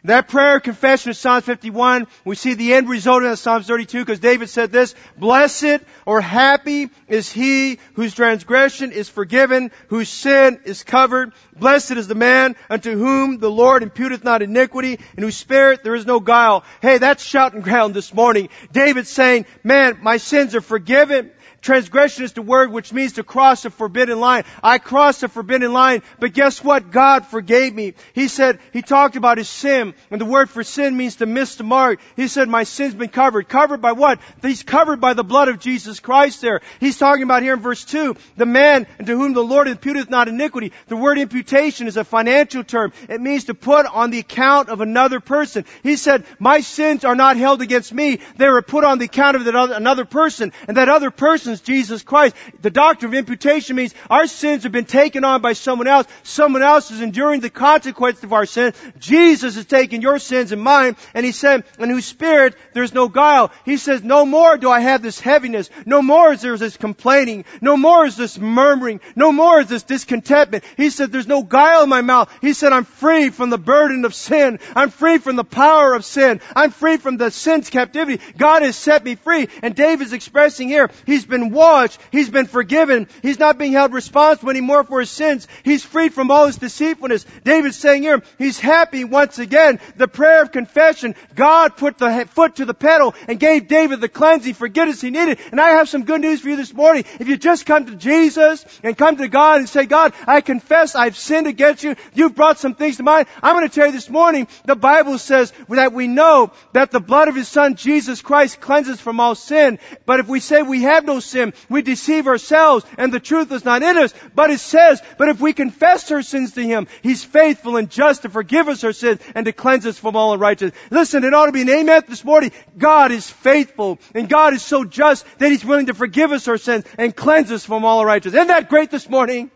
[0.06, 4.20] That prayer confession of Psalm 51, we see the end result in Psalm 32 because
[4.20, 10.84] David said this, Blessed or happy is he whose transgression is forgiven, whose sin is
[10.84, 11.32] covered.
[11.56, 15.96] Blessed is the man unto whom the Lord imputeth not iniquity, and whose spirit there
[15.96, 16.66] is no guile.
[16.82, 18.50] Hey, that's shouting ground this morning.
[18.74, 21.32] David saying, man, my sins are forgiven.
[21.64, 24.44] Transgression is the word which means to cross a forbidden line.
[24.62, 26.92] I crossed a forbidden line, but guess what?
[26.92, 27.94] God forgave me.
[28.12, 31.56] He said, He talked about His sin, and the word for sin means to miss
[31.56, 32.02] the mark.
[32.18, 33.48] He said, my sin's been covered.
[33.48, 34.20] Covered by what?
[34.42, 36.60] He's covered by the blood of Jesus Christ there.
[36.82, 40.28] He's talking about here in verse 2, the man to whom the Lord imputeth not
[40.28, 40.74] iniquity.
[40.88, 42.92] The word imputation is a financial term.
[43.08, 45.64] It means to put on the account of another person.
[45.82, 48.20] He said, my sins are not held against me.
[48.36, 52.36] They were put on the account of another person, and that other person Jesus Christ.
[52.62, 56.08] The doctrine of imputation means our sins have been taken on by someone else.
[56.24, 58.74] Someone else is enduring the consequence of our sin.
[59.00, 63.08] Jesus has taken your sins and mine, and He said, in whose spirit there's no
[63.08, 63.52] guile.
[63.66, 65.70] He says, no more do I have this heaviness.
[65.86, 67.46] No more is there this complaining.
[67.62, 69.00] No more is this murmuring.
[69.16, 70.64] No more is this discontentment.
[70.78, 72.32] He said, there's no guile in my mouth.
[72.42, 74.60] He said, I'm free from the burden of sin.
[74.76, 76.42] I'm free from the power of sin.
[76.56, 78.24] I'm free from the sin's captivity.
[78.38, 79.50] God has set me free.
[79.62, 82.00] And David's expressing here, he's been been washed.
[82.12, 83.08] He's been forgiven.
[83.22, 85.48] He's not being held responsible anymore for his sins.
[85.64, 87.26] He's freed from all his deceitfulness.
[87.44, 89.80] David's saying here, he's happy once again.
[89.98, 94.10] The prayer of confession, God put the foot to the pedal and gave David the
[94.10, 95.40] cleansing, forgiveness he needed.
[95.52, 97.06] And I have some good news for you this morning.
[97.20, 100.96] If you just come to Jesus and come to God and say, God, I confess
[100.96, 101.96] I've sinned against you.
[102.14, 103.28] You've brought some things to mind.
[103.42, 107.00] I'm going to tell you this morning, the Bible says that we know that the
[107.00, 109.80] blood of his son Jesus Christ cleanses from all sin.
[110.06, 111.33] But if we say we have no sin,
[111.70, 114.14] we deceive ourselves and the truth is not in us.
[114.36, 118.24] But it says, but if we confess our sins to Him, He's faithful and just
[118.24, 120.80] to forgive us our sins and to cleanse us from all unrighteousness.
[120.90, 122.52] Listen, it ought to be an amen this morning.
[122.78, 126.58] God is faithful and God is so just that He's willing to forgive us our
[126.58, 128.40] sins and cleanse us from all unrighteousness.
[128.40, 129.52] Isn't that great this morning?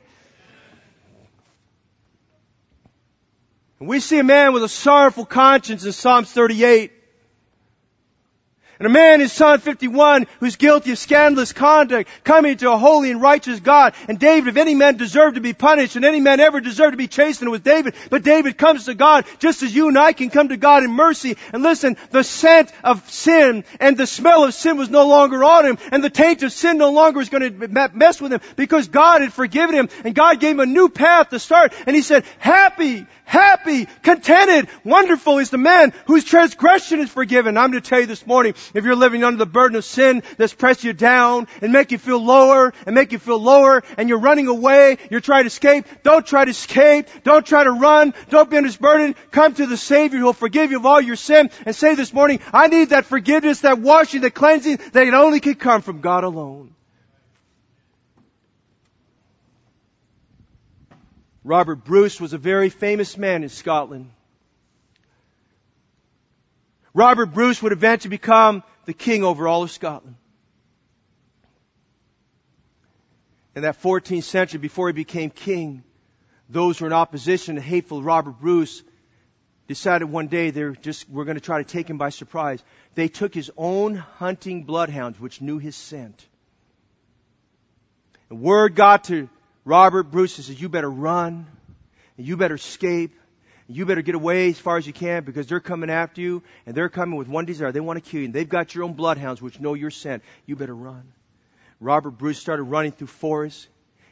[3.80, 6.97] We see a man with a sorrowful conscience in Psalms 38.
[8.80, 13.10] And a man in Psalm 51 who's guilty of scandalous conduct coming to a holy
[13.10, 13.94] and righteous God.
[14.08, 16.98] And David, if any man deserved to be punished and any man ever deserved to
[16.98, 17.96] be chastened, it was David.
[18.10, 20.92] But David comes to God just as you and I can come to God in
[20.92, 21.38] mercy.
[21.54, 25.66] And listen, the scent of sin and the smell of sin was no longer on
[25.66, 28.88] him and the taint of sin no longer was going to mess with him because
[28.88, 31.74] God had forgiven him and God gave him a new path to start.
[31.88, 37.58] And he said, happy, happy, contented, wonderful is the man whose transgression is forgiven.
[37.58, 40.24] I'm going to tell you this morning, if you're living under the burden of sin
[40.38, 44.10] that's pressed you down and make you feel lower and make you feel lower and
[44.10, 48.14] you're running away, you're trying to escape, don't try to escape, don't try to run,
[48.30, 51.02] don't be under this burden, come to the Savior who will forgive you of all
[51.02, 55.08] your sin and say this morning, I need that forgiveness, that washing, that cleansing that
[55.08, 56.74] it only can come from God alone.
[61.48, 64.12] Robert Bruce was a very famous man in Scotland.
[66.98, 70.16] Robert Bruce would eventually become the king over all of Scotland.
[73.56, 75.84] In that 14th century, before he became king,
[76.50, 78.82] those who were in opposition to hateful Robert Bruce
[79.68, 82.64] decided one day they're just we're going to try to take him by surprise.
[82.96, 86.26] They took his own hunting bloodhounds, which knew his scent.
[88.32, 89.30] And word got to
[89.66, 91.46] Robert Bruce and says, "You better run,
[92.18, 93.14] and you better escape,
[93.68, 96.76] you better get away as far as you can because they're coming after you and
[96.76, 97.72] they're coming with one desire.
[97.72, 98.26] They want to kill you.
[98.26, 100.24] And they've got your own bloodhounds which know your scent.
[100.46, 101.04] You better run.
[101.80, 103.68] Robert Bruce started running through forests.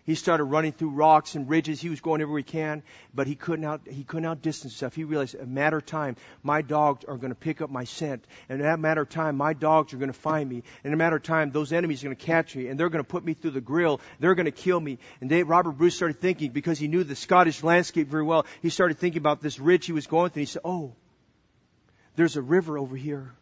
[0.06, 1.82] He started running through rocks and ridges.
[1.82, 2.84] He was going everywhere he can,
[3.14, 4.96] but he couldn't out, he couldn't outdistance himself.
[4.96, 8.24] He realized a matter of time, my dogs are going to pick up my scent.
[8.48, 10.58] And in that matter of time, my dogs are going to find me.
[10.84, 12.90] And in a matter of time, those enemies are going to catch me and they're
[12.90, 14.00] going to put me through the grill.
[14.20, 15.00] They're going to kill me.
[15.22, 18.46] And Dave, Robert Bruce started thinking because he knew the Scottish landscape very well.
[18.62, 20.42] He started thinking about this ridge he was going through.
[20.42, 20.94] He said, Oh,
[22.16, 23.34] there's a river over here.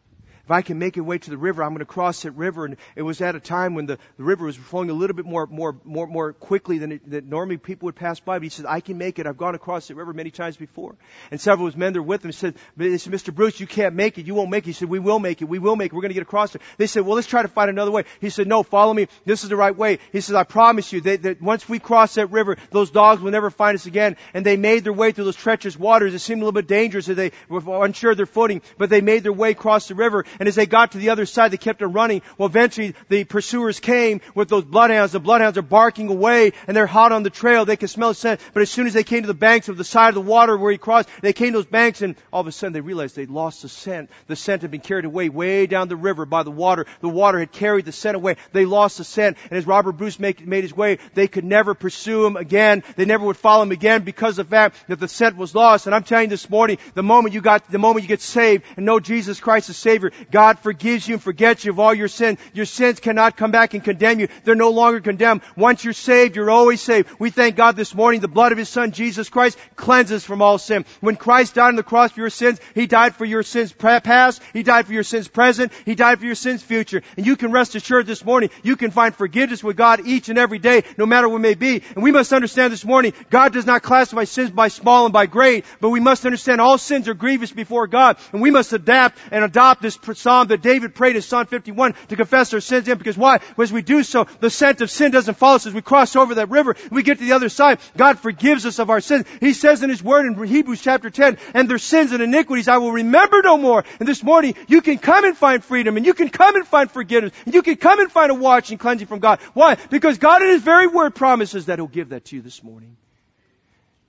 [0.43, 2.65] If I can make a way to the river, I'm going to cross that river.
[2.65, 5.25] And it was at a time when the, the river was flowing a little bit
[5.25, 8.39] more, more, more, more quickly than, it, than normally people would pass by.
[8.39, 9.25] But he said, I can make it.
[9.25, 10.95] I've gone across the river many times before.
[11.31, 13.33] And several of his men there with him said, they said, Mr.
[13.33, 14.25] Bruce, you can't make it.
[14.25, 14.67] You won't make it.
[14.67, 15.45] He said, we will make it.
[15.45, 15.95] We will make it.
[15.95, 16.61] We're going to get across it.
[16.77, 18.03] They said, well, let's try to find another way.
[18.19, 19.07] He said, no, follow me.
[19.23, 19.99] This is the right way.
[20.11, 23.31] He said, I promise you that, that once we cross that river, those dogs will
[23.31, 24.17] never find us again.
[24.33, 26.13] And they made their way through those treacherous waters.
[26.13, 29.23] It seemed a little bit dangerous they were unsure of their footing, but they made
[29.23, 30.25] their way across the river.
[30.39, 32.21] And as they got to the other side, they kept on running.
[32.37, 35.13] Well, eventually the pursuers came with those bloodhounds.
[35.13, 37.65] The bloodhounds are barking away and they're hot on the trail.
[37.65, 38.41] They can smell the scent.
[38.53, 40.57] But as soon as they came to the banks of the side of the water
[40.57, 43.15] where he crossed, they came to those banks and all of a sudden they realized
[43.15, 44.09] they'd lost the scent.
[44.27, 46.85] The scent had been carried away way down the river by the water.
[47.01, 48.37] The water had carried the scent away.
[48.51, 49.37] They lost the scent.
[49.49, 52.83] And as Robert Bruce made, made his way, they could never pursue him again.
[52.95, 55.85] They never would follow him again because of the fact that the scent was lost.
[55.85, 58.63] And I'm telling you this morning, the moment you got, the moment you get saved
[58.75, 62.07] and know Jesus Christ as Savior, God forgives you and forgets you of all your
[62.07, 62.37] sin.
[62.53, 64.27] Your sins cannot come back and condemn you.
[64.43, 65.41] They're no longer condemned.
[65.55, 67.09] Once you're saved, you're always saved.
[67.19, 70.57] We thank God this morning the blood of His Son, Jesus Christ, cleanses from all
[70.57, 70.85] sin.
[71.01, 74.41] When Christ died on the cross for your sins, He died for your sins past,
[74.53, 77.01] He died for your sins present, He died for your sins future.
[77.17, 80.37] And you can rest assured this morning, you can find forgiveness with God each and
[80.37, 81.83] every day, no matter what may be.
[81.95, 85.25] And we must understand this morning, God does not classify sins by small and by
[85.25, 89.17] great, but we must understand all sins are grievous before God, and we must adapt
[89.31, 92.97] and adopt this psalm that David prayed in Psalm 51 to confess our sins in.
[92.97, 93.39] Because why?
[93.57, 96.35] As we do so, the scent of sin doesn't follow us as we cross over
[96.35, 96.75] that river.
[96.91, 97.79] We get to the other side.
[97.97, 99.25] God forgives us of our sins.
[99.39, 102.77] He says in His Word in Hebrews chapter 10, and their sins and iniquities I
[102.77, 103.83] will remember no more.
[103.99, 106.89] And this morning, you can come and find freedom, and you can come and find
[106.89, 109.39] forgiveness, and you can come and find a watch and cleansing from God.
[109.53, 109.75] Why?
[109.89, 112.97] Because God in His very Word promises that He'll give that to you this morning.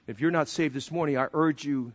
[0.06, 1.92] If you're not saved this morning, I urge you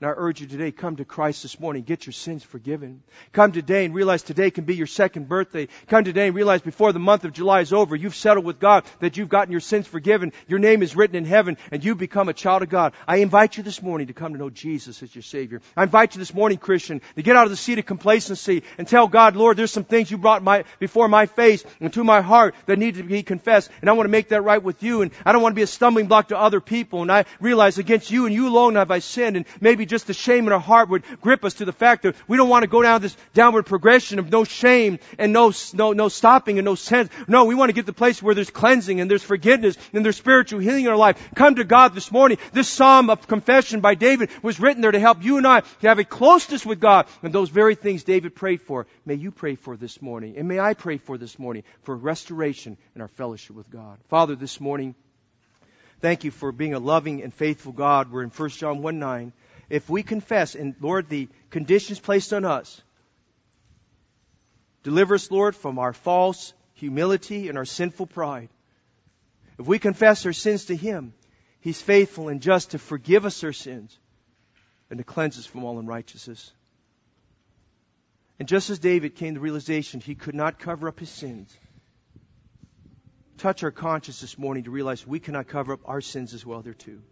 [0.00, 1.82] and I urge you today, come to Christ this morning.
[1.82, 3.02] Get your sins forgiven.
[3.32, 5.68] Come today and realize today can be your second birthday.
[5.88, 8.84] Come today and realize before the month of July is over, you've settled with God
[9.00, 10.32] that you've gotten your sins forgiven.
[10.48, 12.94] Your name is written in heaven and you've become a child of God.
[13.06, 15.60] I invite you this morning to come to know Jesus as your Savior.
[15.76, 18.88] I invite you this morning, Christian, to get out of the seat of complacency and
[18.88, 22.22] tell God, Lord, there's some things you brought my, before my face and to my
[22.22, 23.70] heart that need to be confessed.
[23.82, 25.02] And I want to make that right with you.
[25.02, 27.02] And I don't want to be a stumbling block to other people.
[27.02, 29.36] And I realize against you and you alone have I sinned.
[29.36, 32.16] And maybe just the shame in our heart would grip us to the fact that
[32.26, 35.92] we don't want to go down this downward progression of no shame and no, no,
[35.92, 37.10] no stopping and no sense.
[37.28, 40.04] No, we want to get to the place where there's cleansing and there's forgiveness and
[40.04, 41.18] there's spiritual healing in our life.
[41.34, 42.38] Come to God this morning.
[42.52, 45.88] This psalm of confession by David was written there to help you and I to
[45.88, 47.06] have a closeness with God.
[47.22, 50.36] And those very things David prayed for, may you pray for this morning.
[50.38, 53.98] And may I pray for this morning for restoration in our fellowship with God.
[54.08, 54.94] Father, this morning,
[56.00, 58.10] Thank you for being a loving and faithful God.
[58.10, 59.34] We're in 1 John 1 9
[59.70, 62.82] if we confess, and Lord, the conditions placed on us,
[64.82, 68.48] deliver us, Lord, from our false humility and our sinful pride.
[69.58, 71.14] If we confess our sins to Him,
[71.60, 73.96] He's faithful and just to forgive us our sins
[74.88, 76.52] and to cleanse us from all unrighteousness.
[78.38, 81.54] And just as David came to the realization he could not cover up his sins,
[83.36, 86.62] touch our conscience this morning to realize we cannot cover up our sins as well
[86.62, 87.02] there too.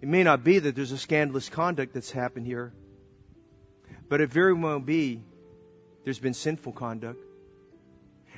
[0.00, 2.72] It may not be that there's a scandalous conduct that's happened here,
[4.08, 5.22] but it very well be
[6.04, 7.20] there's been sinful conduct.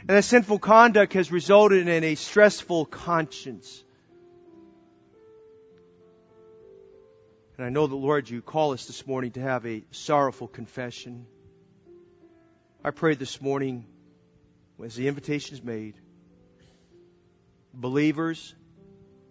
[0.00, 3.84] And that sinful conduct has resulted in a stressful conscience.
[7.58, 11.26] And I know that, Lord, you call us this morning to have a sorrowful confession.
[12.82, 13.84] I pray this morning,
[14.82, 15.96] as the invitation is made,
[17.74, 18.54] believers,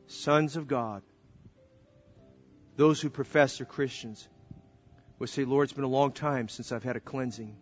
[0.05, 1.01] sons of God,
[2.79, 4.25] those who profess they're Christians
[5.19, 7.53] will say, Lord, it's been a long time since I've had a cleansing.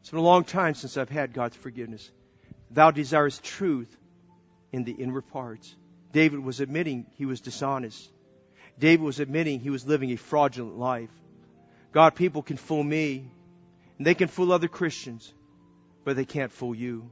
[0.00, 2.10] It's been a long time since I've had God's forgiveness.
[2.72, 3.96] Thou desirest truth
[4.72, 5.76] in the inward parts.
[6.10, 8.10] David was admitting he was dishonest.
[8.80, 11.14] David was admitting he was living a fraudulent life.
[11.92, 13.30] God, people can fool me,
[13.96, 15.32] and they can fool other Christians,
[16.04, 17.08] but they can't fool you.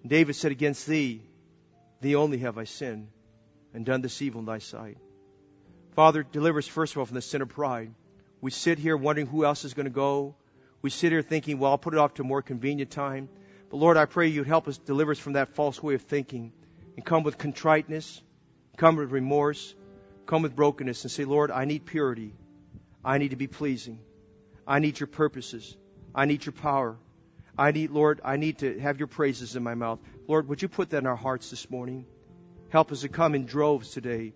[0.00, 1.20] And David said, Against thee,
[2.00, 3.08] thee only have I sinned,
[3.74, 4.96] and done this evil in thy sight.
[5.94, 7.92] Father, deliver us first of all from the sin of pride.
[8.40, 10.34] We sit here wondering who else is going to go.
[10.80, 13.28] We sit here thinking, well, I'll put it off to a more convenient time.
[13.68, 16.52] But Lord, I pray you'd help us deliver us from that false way of thinking.
[16.96, 18.22] and come with contriteness,
[18.76, 19.74] come with remorse,
[20.26, 22.34] come with brokenness and say, Lord, I need purity.
[23.04, 23.98] I need to be pleasing.
[24.66, 25.76] I need your purposes.
[26.14, 26.96] I need your power.
[27.56, 30.00] I need, Lord, I need to have your praises in my mouth.
[30.26, 32.06] Lord, would you put that in our hearts this morning?
[32.70, 34.32] Help us to come in droves today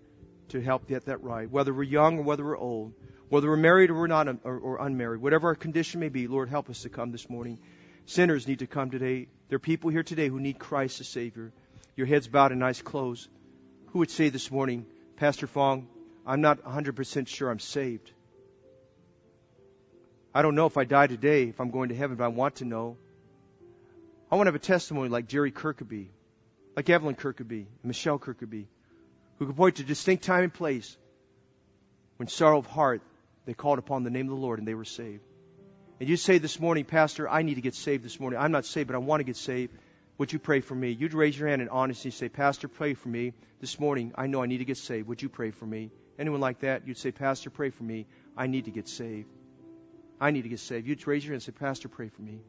[0.49, 1.49] to help get that right.
[1.49, 2.93] Whether we're young or whether we're old,
[3.29, 6.49] whether we're married or we're not or, or unmarried, whatever our condition may be, Lord,
[6.49, 7.59] help us to come this morning.
[8.05, 9.27] Sinners need to come today.
[9.49, 11.51] There are people here today who need Christ as Savior.
[11.95, 13.27] Your heads bowed and eyes closed.
[13.87, 14.85] Who would say this morning,
[15.17, 15.87] Pastor Fong,
[16.25, 18.11] I'm not 100% sure I'm saved.
[20.33, 22.57] I don't know if I die today, if I'm going to heaven, but I want
[22.57, 22.97] to know.
[24.31, 26.07] I want to have a testimony like Jerry Kirkeby,
[26.75, 28.67] like Evelyn Kirkeby, Michelle Kirkeby,
[29.37, 30.97] who could point to distinct time and place
[32.17, 33.01] when sorrow of heart
[33.45, 35.23] they called upon the name of the Lord and they were saved.
[35.99, 38.39] And you say this morning, Pastor, I need to get saved this morning.
[38.39, 39.73] I'm not saved, but I want to get saved.
[40.17, 40.91] Would you pray for me?
[40.91, 44.13] You'd raise your hand in honesty and say, Pastor, pray for me this morning.
[44.15, 45.07] I know I need to get saved.
[45.07, 45.91] Would you pray for me?
[46.19, 46.87] Anyone like that?
[46.87, 48.07] You'd say, Pastor, pray for me.
[48.35, 49.29] I need to get saved.
[50.19, 50.87] I need to get saved.
[50.87, 52.41] You'd raise your hand and say, Pastor, pray for me.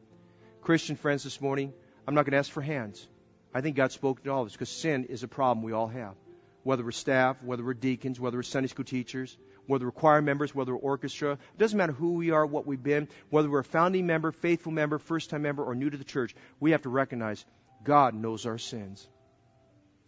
[0.61, 1.73] Christian friends this morning,
[2.07, 3.07] I'm not going to ask for hands.
[3.53, 5.87] I think God spoke to all of us because sin is a problem we all
[5.87, 6.15] have.
[6.63, 10.53] Whether we're staff, whether we're deacons, whether we're Sunday school teachers, whether we're choir members,
[10.53, 11.33] whether we're orchestra.
[11.33, 14.71] It doesn't matter who we are, what we've been, whether we're a founding member, faithful
[14.71, 16.35] member, first time member, or new to the church.
[16.59, 17.45] We have to recognize
[17.83, 19.07] God knows our sins.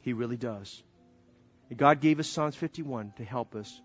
[0.02, 0.82] He really does.
[1.70, 3.82] And God gave us Psalms 51 to help us.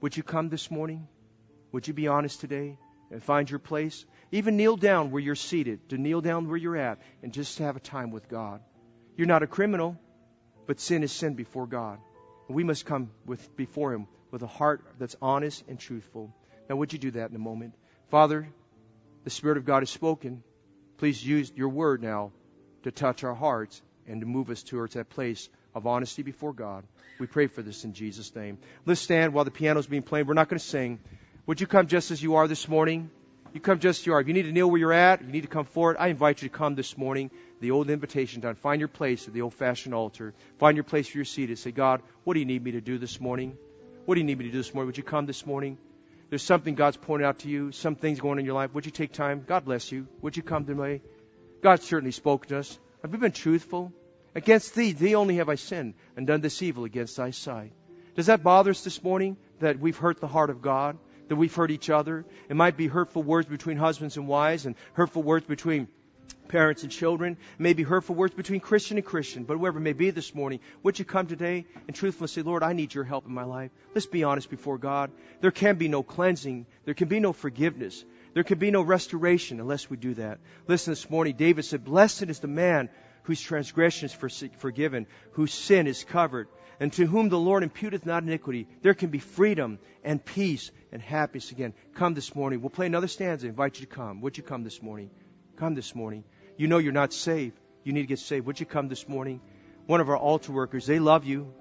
[0.00, 1.06] Would you come this morning?
[1.72, 2.78] Would you be honest today
[3.10, 4.04] and find your place?
[4.32, 7.76] Even kneel down where you're seated, to kneel down where you're at, and just have
[7.76, 8.62] a time with God.
[9.16, 9.98] You're not a criminal,
[10.68, 11.98] but sin is sin before God.
[12.46, 16.32] And we must come with, before Him with a heart that's honest and truthful.
[16.68, 17.74] Now, would you do that in a moment?
[18.10, 18.46] Father,
[19.24, 20.44] the Spirit of God has spoken.
[20.98, 22.32] Please use your word now
[22.82, 26.84] to touch our hearts and to move us towards that place of honesty before God.
[27.18, 28.58] We pray for this in Jesus' name.
[28.84, 30.28] Let's stand while the piano's being played.
[30.28, 31.00] We're not going to sing.
[31.46, 33.10] Would you come just as you are this morning?
[33.52, 34.20] You come just as you are.
[34.20, 35.96] If you need to kneel where you're at, you need to come forward.
[35.98, 37.30] I invite you to come this morning.
[37.60, 38.54] The old invitation time.
[38.56, 40.34] Find your place at the old fashioned altar.
[40.58, 42.80] Find your place for your seat and say, God, what do you need me to
[42.80, 43.56] do this morning?
[44.04, 44.86] What do you need me to do this morning?
[44.86, 45.78] Would you come this morning?
[46.30, 48.74] There's something God's pointed out to you, some things going on in your life.
[48.74, 49.44] Would you take time?
[49.46, 50.06] God bless you.
[50.20, 51.00] Would you come to me?
[51.62, 52.78] God certainly spoke to us.
[53.02, 53.92] Have we been truthful?
[54.34, 57.72] Against thee, thee only have I sinned and done this evil against thy sight.
[58.14, 60.98] Does that bother us this morning that we've hurt the heart of God?
[61.28, 62.24] That we've hurt each other?
[62.48, 65.88] It might be hurtful words between husbands and wives and hurtful words between
[66.48, 70.34] parents and children, maybe hurtful words between Christian and Christian, but whoever may be this
[70.34, 73.44] morning, would you come today and truthfully say, Lord, I need your help in my
[73.44, 73.70] life?
[73.94, 75.10] Let's be honest before God.
[75.40, 76.66] There can be no cleansing.
[76.84, 78.04] There can be no forgiveness.
[78.34, 80.38] There can be no restoration unless we do that.
[80.66, 82.88] Listen, this morning, David said, Blessed is the man
[83.24, 86.48] whose transgression is forgiven, whose sin is covered,
[86.80, 88.66] and to whom the Lord imputeth not iniquity.
[88.82, 91.74] There can be freedom and peace and happiness again.
[91.94, 92.60] Come this morning.
[92.60, 93.46] We'll play another stanza.
[93.46, 94.20] I invite you to come.
[94.20, 95.10] Would you come this morning?
[95.56, 96.24] Come this morning.
[96.56, 97.58] You know you're not saved.
[97.84, 98.46] You need to get saved.
[98.46, 99.40] Would you come this morning?
[99.86, 101.52] One of our altar workers, they love you.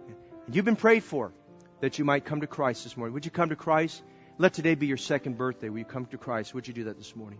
[0.45, 1.33] And you've been prayed for
[1.81, 3.13] that you might come to Christ this morning.
[3.13, 4.01] Would you come to Christ?
[4.37, 5.69] Let today be your second birthday.
[5.69, 6.53] Will you come to Christ?
[6.53, 7.39] Would you do that this morning?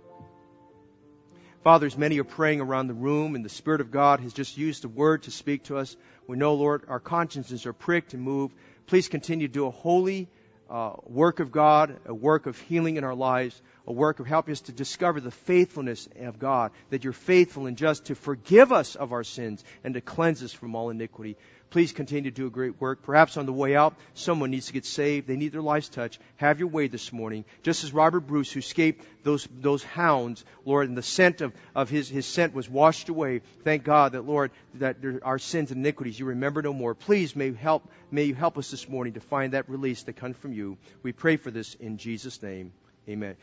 [1.64, 4.84] Fathers, many are praying around the room, and the Spirit of God has just used
[4.84, 5.98] the word to speak to us.
[6.28, 8.56] We know, Lord, our consciences are pricked and moved.
[8.86, 10.30] Please continue to do a holy
[10.70, 14.52] uh, work of God, a work of healing in our lives, a work of helping
[14.52, 18.96] us to discover the faithfulness of God, that you're faithful and just to forgive us
[18.96, 21.38] of our sins and to cleanse us from all iniquity.
[21.70, 23.04] Please continue to do a great work.
[23.04, 25.28] Perhaps on the way out, someone needs to get saved.
[25.28, 26.22] They need their lives touched.
[26.38, 27.46] Have your way this morning.
[27.64, 31.90] Just as Robert Bruce, who escaped those, those hounds, Lord, and the scent of, of
[31.90, 33.42] his, his scent was washed away.
[33.64, 36.96] Thank God that, Lord, that our sins and iniquities you remember no more.
[36.96, 40.38] Please may help, may you help us this morning to find that release that comes
[40.38, 40.78] from you.
[41.04, 42.74] We pray for this in Jesus' name.
[43.10, 43.38] Amen.